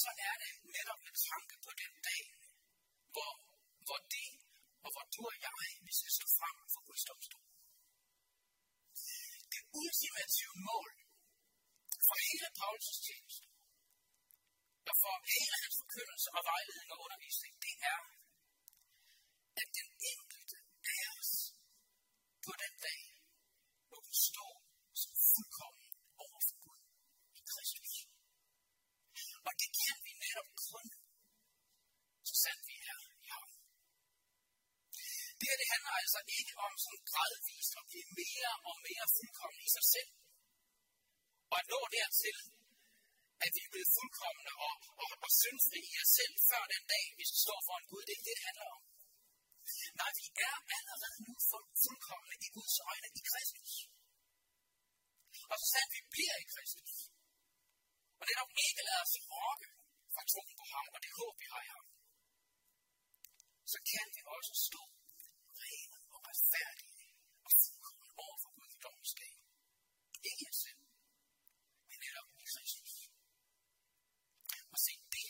så 0.00 0.08
er 0.28 0.34
det 0.42 0.52
netop 0.74 1.00
med 1.06 1.14
tanke 1.30 1.54
på 1.64 1.70
den 1.82 1.94
dag, 2.08 2.24
hvor, 3.14 3.32
hvor 3.86 4.00
det 4.14 4.28
og 4.84 4.90
hvor 4.94 5.06
du 5.14 5.20
og 5.32 5.36
jeg, 5.46 5.68
vi 5.86 5.92
skal 5.98 6.12
stå 6.18 6.26
frem 6.38 6.56
for 6.72 6.80
Guds 6.88 7.04
domstol. 7.08 7.46
Det 9.52 9.62
ultimative 9.82 10.56
mål 10.70 10.90
for 12.06 12.16
hele 12.26 12.48
Paulus' 12.60 13.00
tjeneste, 13.06 13.46
og 14.90 14.94
for 15.02 15.14
hele 15.34 15.54
hans 15.62 15.76
forkyndelse 15.82 16.28
og 16.36 16.42
vejledning 16.50 16.88
og 16.94 16.98
undervisning, 17.04 17.52
det 17.64 17.74
er, 17.92 18.00
at 19.60 19.68
den 19.78 19.90
enkelte 20.12 20.56
af 20.92 21.02
os 21.18 21.32
på 22.44 22.52
den 22.62 22.74
dag 22.86 23.02
hvor 23.92 24.02
vi 24.08 24.16
står 24.30 24.54
som 25.02 25.12
fuldkommen 25.28 25.90
over 26.24 26.40
for 26.48 26.56
Gud 26.64 26.80
i 27.38 27.40
Kristus. 27.52 27.92
Og 29.46 29.52
det 29.60 29.70
kan 29.80 29.96
vi 30.04 30.12
netop 30.24 30.50
kun, 30.70 30.86
så 32.28 32.34
sandt 32.44 32.62
vi 32.68 32.76
er 32.92 32.98
i 33.24 33.26
ham. 33.34 33.48
Det 35.38 35.46
her 35.50 35.58
det 35.62 35.68
handler 35.74 35.92
altså 36.02 36.20
ikke 36.38 36.54
om 36.66 36.72
sådan 36.84 37.04
gradvist 37.10 37.72
at 37.80 37.84
blive 37.90 38.08
mere 38.20 38.52
og 38.68 38.74
mere 38.86 39.06
fuldkommen 39.14 39.60
i 39.66 39.70
sig 39.76 39.86
selv. 39.94 40.10
Og 41.50 41.56
at 41.62 41.66
nå 41.72 41.80
dertil, 41.96 42.38
at 43.44 43.50
vi 43.54 43.60
er 43.66 43.72
blevet 43.72 43.94
fuldkommende 43.96 44.52
og, 44.66 44.74
og, 45.02 45.08
og 45.24 45.30
syndfri 45.40 45.80
i 45.92 45.94
os 46.02 46.10
selv, 46.18 46.34
før 46.48 46.62
den 46.74 46.84
dag, 46.92 47.04
vi 47.18 47.24
skal 47.28 47.40
stå 47.46 47.56
for 47.66 47.76
Gud. 47.90 48.02
Det 48.08 48.14
er 48.18 48.24
det, 48.26 48.36
det 48.38 48.46
handler 48.48 48.68
om. 48.76 48.82
Nej, 49.98 50.10
vi 50.18 50.26
er 50.48 50.56
allerede 50.76 51.18
nu 51.26 51.34
fuldkommende 51.82 52.36
i 52.46 52.48
Guds 52.56 52.76
øjne 52.90 53.08
i 53.20 53.22
Kristus. 53.30 53.72
Og 55.52 55.56
så 55.60 55.66
sandt 55.74 55.90
vi 55.96 56.00
bliver 56.14 56.36
i 56.44 56.46
Kristus. 56.54 56.92
Og 58.18 58.22
det 58.24 58.32
er 58.34 58.40
nok 58.42 58.52
ikke 58.66 58.82
lader 58.88 59.04
os 59.06 59.16
rokke 59.32 59.68
fra 60.14 60.22
troen 60.30 60.54
på 60.60 60.64
ham 60.72 60.86
og 60.94 60.98
det 61.04 61.12
håb, 61.18 61.34
vi 61.42 61.46
har 61.52 61.62
i 61.66 61.70
ham. 61.76 61.86
Så 63.72 63.78
kan 63.90 64.06
vi 64.14 64.20
også 64.36 64.52
stå 64.68 64.82
rene 65.62 65.98
og 66.14 66.20
retfærdige 66.28 67.08
og 67.44 67.50
fuldkommen 67.60 68.08
over 68.24 68.36
for 68.42 68.50
Gud 68.56 68.70
i 68.76 68.78
dommens 68.84 69.12
dag. 69.20 69.34
Ikke 70.30 70.44
os 70.52 70.58
selv, 70.64 70.82
men 71.88 71.98
netop 72.04 72.28
i 72.42 72.44
Kristus. 72.52 72.92
Og 74.72 74.78
se, 74.84 74.92
det 75.14 75.28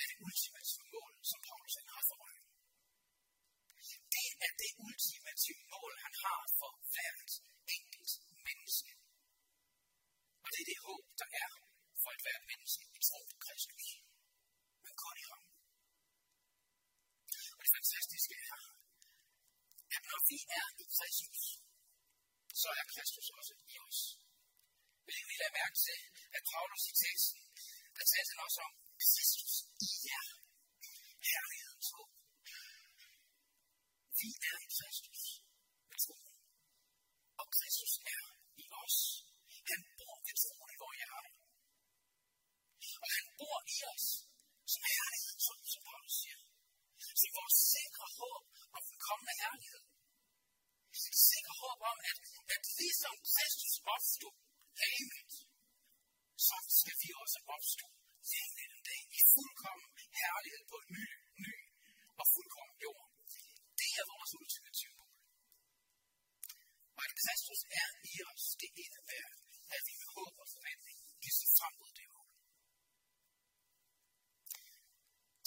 er 0.00 0.06
det 0.10 0.18
ultimative 0.26 0.86
mål, 0.94 1.12
som 1.30 1.38
Paulus 1.48 1.74
har 1.94 2.04
for 2.08 2.18
øje. 2.26 2.42
Det 4.16 4.28
er 4.46 4.52
det 4.62 4.72
ultimative 4.86 5.62
mål, 5.74 5.92
han 6.04 6.07
har 6.24 6.42
for 6.58 6.72
hvert 6.94 7.32
enkelt 7.76 8.12
menneske. 8.46 8.92
Og 10.44 10.48
det 10.52 10.60
er 10.62 10.68
det 10.72 10.84
håb, 10.88 11.04
der 11.20 11.28
er 11.44 11.50
for 12.02 12.10
et 12.16 12.22
hvert 12.24 12.44
menneske 12.50 12.84
i 12.96 12.98
tro 13.08 13.18
på 13.30 13.36
Kristus. 13.46 13.84
Men 14.84 14.94
kun 15.02 15.16
i 15.22 15.24
ham. 15.30 15.42
Og 17.56 17.60
det 17.64 17.72
fantastiske 17.78 18.34
er, 18.52 18.60
at 19.96 20.02
når 20.10 20.20
vi 20.30 20.38
er 20.60 20.66
i 20.82 20.84
Kristus, 20.96 21.42
så 22.62 22.68
er 22.78 22.84
Kristus 22.94 23.28
også 23.38 23.54
i 23.72 23.74
os. 23.88 24.00
Vil 25.06 25.16
I 25.34 25.36
lade 25.42 25.56
mærke 25.60 25.78
til, 25.86 26.00
at 26.36 26.42
Paulus 26.52 26.84
i 26.90 26.94
teksten, 27.04 27.40
der 27.96 28.04
talte 28.12 28.30
han 28.32 28.44
også 28.46 28.60
om 28.68 28.74
Kristus 29.06 29.54
i 29.86 29.90
jer. 30.06 30.26
Herlighedens 31.28 31.88
håb. 31.94 32.12
Vi 34.20 34.30
er 34.50 34.56
i 34.66 34.68
Kristus 34.76 35.17
Kristus 37.56 37.94
er 38.16 38.24
i 38.62 38.64
os. 38.82 38.96
Han 39.70 39.80
bor 39.98 40.16
ved 40.26 40.36
troen 40.42 40.70
i 40.74 40.78
vores 40.82 40.98
hjerte. 41.00 41.30
Og 43.02 43.08
han 43.16 43.26
bor 43.38 43.58
i 43.76 43.78
os 43.94 44.06
som 44.72 44.82
herlighed, 44.94 45.36
som, 45.46 45.56
som 45.72 45.82
Paulus 45.88 46.14
siger. 46.20 46.38
Som 47.20 47.28
vores 47.38 47.56
sikre 47.74 48.06
håb 48.18 48.44
om 48.76 48.82
den 48.90 48.98
kommende 49.08 49.34
herlighed. 49.44 49.84
Et 51.08 51.16
sikre 51.30 51.54
håb 51.62 51.80
om, 51.92 51.98
at, 52.10 52.18
at 52.54 52.62
ligesom 52.80 53.14
Kristus 53.30 53.74
opstod 53.94 54.36
rimeligt, 54.82 55.36
så 56.46 56.56
skal 56.78 56.96
vi 57.02 57.08
også 57.22 57.38
opstå 57.54 57.86
rimeligt 58.32 58.72
en 58.76 58.82
dag 58.90 59.02
i 59.18 59.20
fuldkommen 59.32 59.88
herlighed 60.20 60.62
på 60.70 60.76
en 60.82 60.90
ny, 60.96 61.06
ny 61.46 61.54
og 62.20 62.24
fuldkommen 62.34 62.76
jord. 62.86 63.06
Det 63.80 63.90
er 64.00 64.04
vores 64.12 64.32
ultimative 64.40 64.94
mål. 64.98 65.18
Jesus 67.48 67.64
er 67.82 67.88
i 68.12 68.14
os, 68.30 68.44
det 68.60 68.70
indebærer, 68.84 69.32
at 69.74 69.80
vi 69.86 69.94
med 70.00 70.08
håb 70.16 70.34
og 70.42 70.48
forventning 70.54 70.98
kan 71.22 71.32
se 71.38 71.46
frem 71.56 71.74
mod 71.80 71.92
det 71.98 72.06
håb. 72.14 72.30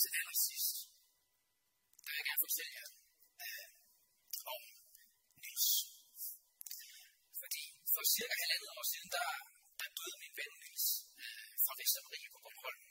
Til 0.01 0.09
allersidst, 0.19 0.77
der 2.03 2.09
vil 2.11 2.19
jeg 2.19 2.27
gerne 2.29 2.43
fortælle 2.45 2.73
jer 2.79 2.89
øh, 3.45 3.67
om 4.53 4.61
Nils. 5.43 5.69
Fordi 7.41 7.63
for 7.93 8.03
cirka 8.15 8.35
halvandet 8.41 8.69
år 8.77 8.85
siden, 8.91 9.09
der, 9.17 9.27
der 9.79 9.87
døde 9.97 10.17
min 10.23 10.33
ven 10.39 10.53
Nils 10.63 10.85
øh, 11.23 11.51
fra 11.63 11.73
Vestermarie 11.79 12.29
på 12.33 12.39
Bornholm. 12.43 12.83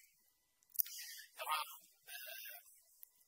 Jeg 1.39 1.45
var 1.51 1.63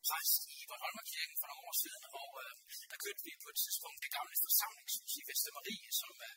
præst 0.09 0.43
i 0.55 0.57
Bornholmerkirken 0.69 1.37
for 1.41 1.49
nogle 1.51 1.65
år 1.71 1.77
siden, 1.83 2.03
og 2.21 2.31
øh, 2.43 2.53
der 2.91 2.99
købte 3.05 3.23
vi 3.27 3.33
på 3.45 3.49
et 3.53 3.59
tidspunkt 3.65 3.99
det 4.05 4.13
gamle 4.19 4.37
forsamlingshus 4.47 5.13
i 5.21 5.23
Vestermarie, 5.29 5.91
som, 6.01 6.15
øh, 6.27 6.35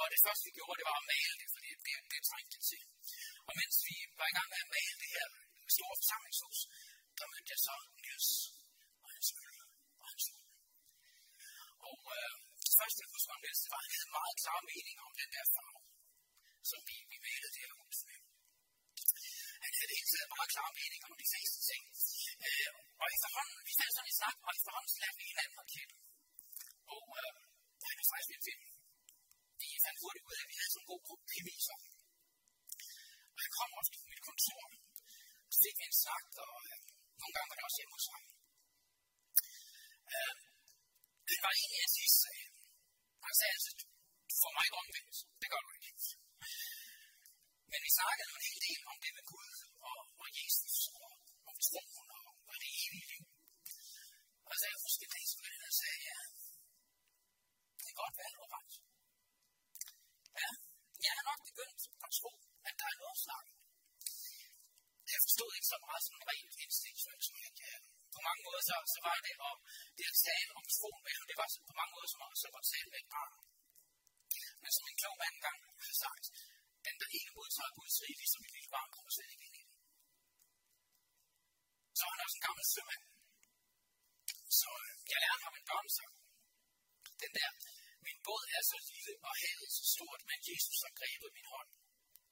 og 0.00 0.06
det 0.14 0.20
første 0.24 0.44
vi 0.48 0.52
gjorde, 0.58 0.78
det 0.80 0.86
var 0.90 0.98
at 1.02 1.08
male 1.14 1.34
det, 1.40 1.48
fordi 1.54 1.68
det, 1.86 1.96
det 2.12 2.20
trængte 2.30 2.52
det 2.54 2.62
til. 2.70 2.82
Og 3.48 3.52
mens 3.60 3.74
vi 3.88 3.96
var 4.20 4.26
i 4.28 4.34
gang 4.36 4.48
med 4.52 4.60
at 4.64 4.70
male 4.76 4.94
det 5.02 5.10
her 5.16 5.26
store 5.76 5.94
forsamlingshus, 6.00 6.58
der 7.18 7.26
mødte 7.32 7.50
jeg 7.54 7.60
så 7.66 7.74
Niels 8.02 8.30
og 9.02 9.08
hans 9.14 9.28
øl 9.44 9.56
og 10.02 10.06
hans 10.12 10.24
hund. 10.30 10.46
Og 11.90 12.00
øh, 12.16 12.32
det 12.66 12.74
første, 12.80 12.98
jeg 13.02 13.10
husker 13.14 13.32
om 13.36 13.40
Niels, 13.44 13.62
det 13.64 13.70
var, 13.72 13.80
at 13.82 13.86
han 13.86 13.94
havde 13.96 14.16
meget 14.18 14.36
klare 14.42 14.62
meninger 14.70 15.04
om 15.08 15.14
den 15.22 15.30
der 15.36 15.46
farve, 15.54 15.80
som 16.70 16.80
vi, 16.88 16.96
vi 17.10 17.16
malede 17.26 17.52
det 17.54 17.62
her 17.66 17.74
hus 17.82 17.98
med. 18.08 18.18
Han 19.64 19.72
havde 19.76 19.88
det 19.90 19.98
hele 20.00 20.10
taget 20.12 20.30
meget 20.36 20.50
klare 20.54 20.72
meninger 20.80 21.08
om 21.12 21.16
de 21.22 21.28
fleste 21.32 21.58
ting. 21.70 21.82
Øh, 22.46 22.70
og 23.02 23.06
efterhånden, 23.14 23.58
vi 23.68 23.72
fandt 23.80 23.94
sådan 23.96 24.10
en 24.10 24.18
snak, 24.20 24.36
og 24.46 24.50
efterhånden 24.58 24.90
lærte 25.02 25.18
vi 25.20 25.24
hinanden 25.30 25.58
at 25.64 25.68
kende. 25.74 25.94
Og 26.94 27.04
øh, 27.20 27.32
han 27.86 27.96
er 28.02 28.06
faktisk 28.10 28.30
vildt 28.32 28.46
finde. 28.48 28.66
Vi 29.60 29.66
fandt 29.86 29.98
hurtigt 30.02 30.26
ud 30.28 30.34
af, 30.38 30.42
at 30.44 30.50
vi 30.50 30.56
havde 30.58 30.72
sådan 30.72 30.84
en 30.84 30.90
god 30.92 31.02
gruppe 31.06 31.24
kemi 31.32 31.54
sammen. 31.68 31.90
Og 33.34 33.40
jeg 33.44 33.52
kom 33.58 33.70
ofte 33.80 33.96
på 34.02 34.06
mit 34.12 34.22
kontor, 34.28 34.62
og 35.46 35.50
så 35.54 35.58
fik 35.64 35.76
vi 35.80 35.84
en 35.90 35.96
snak, 36.02 36.26
og 36.46 36.56
øh, 36.70 36.78
nogle 37.20 37.32
gange 37.34 37.48
var 37.50 37.56
det 37.56 37.66
også 37.68 37.78
hjemme 37.80 37.96
hos 37.96 38.08
ham. 38.12 38.24
Øh, 40.14 40.36
det 41.30 41.38
var 41.44 41.52
egentlig 41.58 41.80
en 41.86 41.94
sidste 41.98 42.18
sag. 42.24 42.40
Han 43.26 43.34
sagde 43.38 43.54
altid, 43.56 43.74
du 44.30 44.34
får 44.42 44.52
mig 44.54 44.64
ikke 44.66 44.80
omvendt. 44.82 45.16
Det 45.40 45.48
gør 45.52 45.62
du 45.64 45.70
ikke. 45.76 45.82
Men 47.70 47.80
vi 47.86 47.90
snakkede 47.98 48.28
jo 48.30 48.34
en 48.38 48.46
hel 48.48 48.60
del 48.68 48.80
om 48.92 48.96
det 49.04 49.12
med 49.16 49.24
Gud 49.32 49.50
og, 49.90 50.00
og 50.22 50.28
Jesus 50.38 50.76
og 51.02 51.10
om 51.50 51.56
troen 51.66 52.08
og, 52.18 52.24
og 52.50 52.56
det 52.62 52.70
evige 52.84 53.06
liv. 53.12 53.24
Og 54.52 54.56
så 54.58 54.64
er 54.66 54.72
jeg 54.74 54.84
måske 54.86 55.06
det, 55.14 55.24
så 55.30 55.36
han 55.64 55.74
sagde, 55.80 55.98
ja, 56.08 56.18
det 57.76 57.84
kan 57.88 57.96
godt 58.02 58.14
være, 58.18 58.32
du 58.34 58.40
har 58.44 58.50
ret. 58.56 58.74
Ja, 60.40 60.48
jeg 61.04 61.12
har 61.16 61.24
nok 61.30 61.40
begyndt 61.48 61.82
at 62.06 62.10
tro, 62.18 62.32
at 62.68 62.74
der 62.80 62.86
er 62.92 62.96
noget 63.02 63.18
snak. 63.26 63.46
Jeg 65.12 65.20
forstod 65.26 65.50
ikke 65.56 65.70
så 65.72 65.78
meget 65.86 66.02
som 66.06 66.16
rent 66.30 66.54
instinktuelt, 66.64 67.24
kan. 67.60 67.80
på 68.14 68.20
mange 68.28 68.42
måder 68.46 68.62
så, 68.68 68.76
så 68.94 68.98
var 69.06 69.16
det 69.26 69.34
at, 69.48 69.56
det 69.96 70.04
at 70.12 70.16
tale 70.28 70.50
om 70.58 70.64
tro 70.76 70.90
med 71.04 71.12
ham, 71.16 71.26
det 71.30 71.36
var 71.40 71.48
på 71.70 71.74
mange 71.80 71.92
måder 71.94 72.10
som, 72.12 72.20
som 72.42 72.52
at 72.60 72.64
tale 72.72 72.88
med 72.92 73.00
et 73.04 73.10
barn. 73.16 73.34
Men 74.62 74.70
som 74.76 74.84
en 74.90 74.98
klog 75.00 75.16
mand 75.22 75.34
engang 75.38 75.58
har 75.86 75.96
sagt, 76.04 76.24
den 76.86 76.96
der 77.00 77.10
ikke 77.18 77.32
modtager 77.38 77.72
Guds 77.78 77.96
rige, 78.02 78.18
ligesom 78.22 78.42
et 78.46 78.52
lille 78.56 78.70
barn, 78.74 78.88
kommer 78.94 79.10
slet 79.16 79.32
ikke 79.34 79.46
ind 79.48 79.56
i 79.60 79.62
det. 79.66 79.76
Så 81.96 82.02
er 82.06 82.12
han 82.14 82.24
også 82.26 82.36
en 82.38 82.46
gammel 82.48 82.66
sømand. 82.74 83.04
Så 84.60 84.70
øh, 84.84 84.92
jeg 85.10 85.18
lærte 85.24 85.42
ham 85.46 85.54
en 85.58 85.66
børnesang. 85.70 86.12
Den 87.22 87.32
der, 87.38 87.50
min 88.06 88.18
båd 88.26 88.44
er 88.56 88.62
så 88.72 88.78
lille 88.90 89.12
og 89.28 89.32
havet 89.42 89.70
så 89.78 89.84
stort, 89.94 90.20
men 90.30 90.38
Jesus 90.50 90.78
har 90.84 90.92
grebet 91.00 91.30
min 91.38 91.48
hånd. 91.54 91.70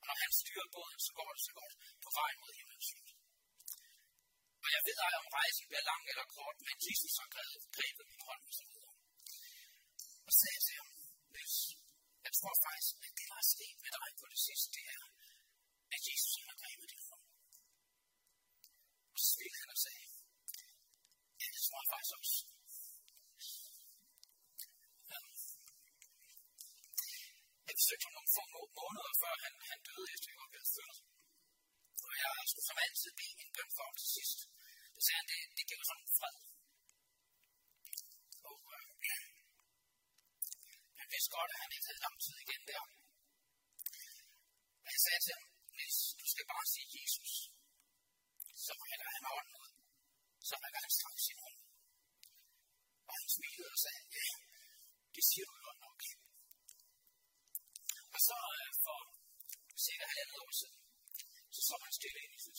Og 0.01 0.05
når 0.09 0.17
han 0.23 0.33
styrer 0.41 0.69
båden, 0.77 0.99
så 1.07 1.11
går 1.19 1.31
det 1.37 1.43
så 1.49 1.53
godt 1.61 1.75
på 2.05 2.11
vejen 2.19 2.39
mod 2.43 2.53
himlens 2.59 2.87
slut. 2.91 3.11
Og 4.65 4.69
jeg 4.75 4.83
ved 4.87 4.99
ej, 5.07 5.15
om 5.23 5.29
rejsen 5.39 5.65
bliver 5.69 5.85
lang 5.91 6.03
eller 6.11 6.27
kort, 6.37 6.57
men 6.67 6.77
Jesus 6.87 7.15
har 7.21 7.29
grebet 7.77 8.07
min 8.13 8.23
hånd 8.29 8.43
og 8.49 8.55
så 8.59 8.65
videre. 8.71 8.95
Og 10.29 10.33
sagde 10.39 10.57
jeg 10.57 10.65
til 10.67 10.77
ham, 10.81 10.91
Niels, 11.35 11.59
jeg 12.27 12.33
tror 12.39 12.55
faktisk, 12.67 12.93
at 13.07 13.13
det, 13.19 13.27
der 13.31 13.39
er 13.43 13.49
sket 13.55 13.77
med 13.85 13.93
dig 13.99 14.09
på 14.21 14.27
det 14.33 14.41
sidste, 14.47 14.69
det 14.77 14.85
er, 14.97 15.05
at 15.95 16.01
Jesus 16.09 16.35
har 16.49 16.57
grebet 16.63 16.89
din 16.93 17.05
hånd. 17.09 17.25
Og 19.13 19.19
så 19.23 19.27
smilte 19.35 19.59
han 19.63 19.71
og 19.77 19.81
sagde, 19.87 20.10
Ja, 21.41 21.47
det 21.55 21.63
tror 21.67 21.81
jeg 21.83 21.89
faktisk 21.95 22.15
også. 22.21 22.37
Ja. 25.11 25.19
Jeg 27.67 27.75
besøgte 27.79 28.05
ham 28.07 28.15
nogle 28.17 28.33
få 28.37 28.43
måneder 28.81 29.13
før 29.23 29.35
han, 29.45 29.53
han 29.71 29.79
døde, 29.87 30.07
efter 30.15 30.29
jeg 30.33 30.41
var 30.43 30.51
blevet 30.53 30.71
født. 30.77 30.97
Og 32.09 32.13
jeg 32.23 32.33
skulle 32.51 32.69
som 32.69 32.79
altid 32.87 33.11
bede 33.19 33.35
en 33.45 33.53
bøn 33.57 33.71
for 33.77 33.85
ham 33.89 33.97
til 34.01 34.11
sidst. 34.17 34.39
Så 34.95 35.01
sagde 35.05 35.19
han, 35.21 35.29
det, 35.31 35.41
det 35.57 35.65
gav 35.71 35.81
sådan 35.89 36.05
en 36.05 36.15
fred. 36.19 36.37
Og 38.51 38.61
øh, 38.77 38.89
han 41.01 41.09
vidste 41.13 41.31
godt, 41.37 41.51
at 41.55 41.61
han 41.63 41.71
ikke 41.75 41.87
havde 41.89 42.05
lang 42.07 42.17
tid 42.25 42.37
igen 42.45 42.63
der. 42.71 42.83
Men 44.83 44.91
jeg 44.97 45.03
sagde 45.07 45.23
til 45.25 45.35
ham, 45.37 45.47
Niels, 45.77 46.01
du 46.21 46.27
skal 46.33 46.47
bare 46.53 46.67
sige 46.75 46.89
Jesus. 46.99 47.33
Så 48.65 48.73
hælder 48.91 49.09
han 49.17 49.25
ånden 49.37 49.57
ud. 49.65 49.70
Så 50.49 50.55
rækker 50.63 50.81
han 50.85 50.93
straks 50.99 51.23
sin 51.27 51.39
hånd. 51.45 51.59
Og 53.09 53.13
han 53.21 53.29
smilede 53.37 53.71
og 53.77 53.81
sagde, 53.85 54.03
ja, 54.17 54.27
det 55.15 55.23
siger 55.31 55.45
du 55.49 55.55
godt 55.67 55.81
nok. 55.87 56.01
Og 58.15 58.21
så 58.29 58.37
øh, 58.59 58.71
for 58.85 59.01
cirka 59.87 60.05
halvandet 60.11 60.39
år 60.45 60.53
siden, 60.61 60.79
så 61.55 61.61
så 61.69 61.75
man 61.85 61.93
stille 61.99 62.19
ind 62.25 62.33
i 62.39 62.41
sit 62.45 62.59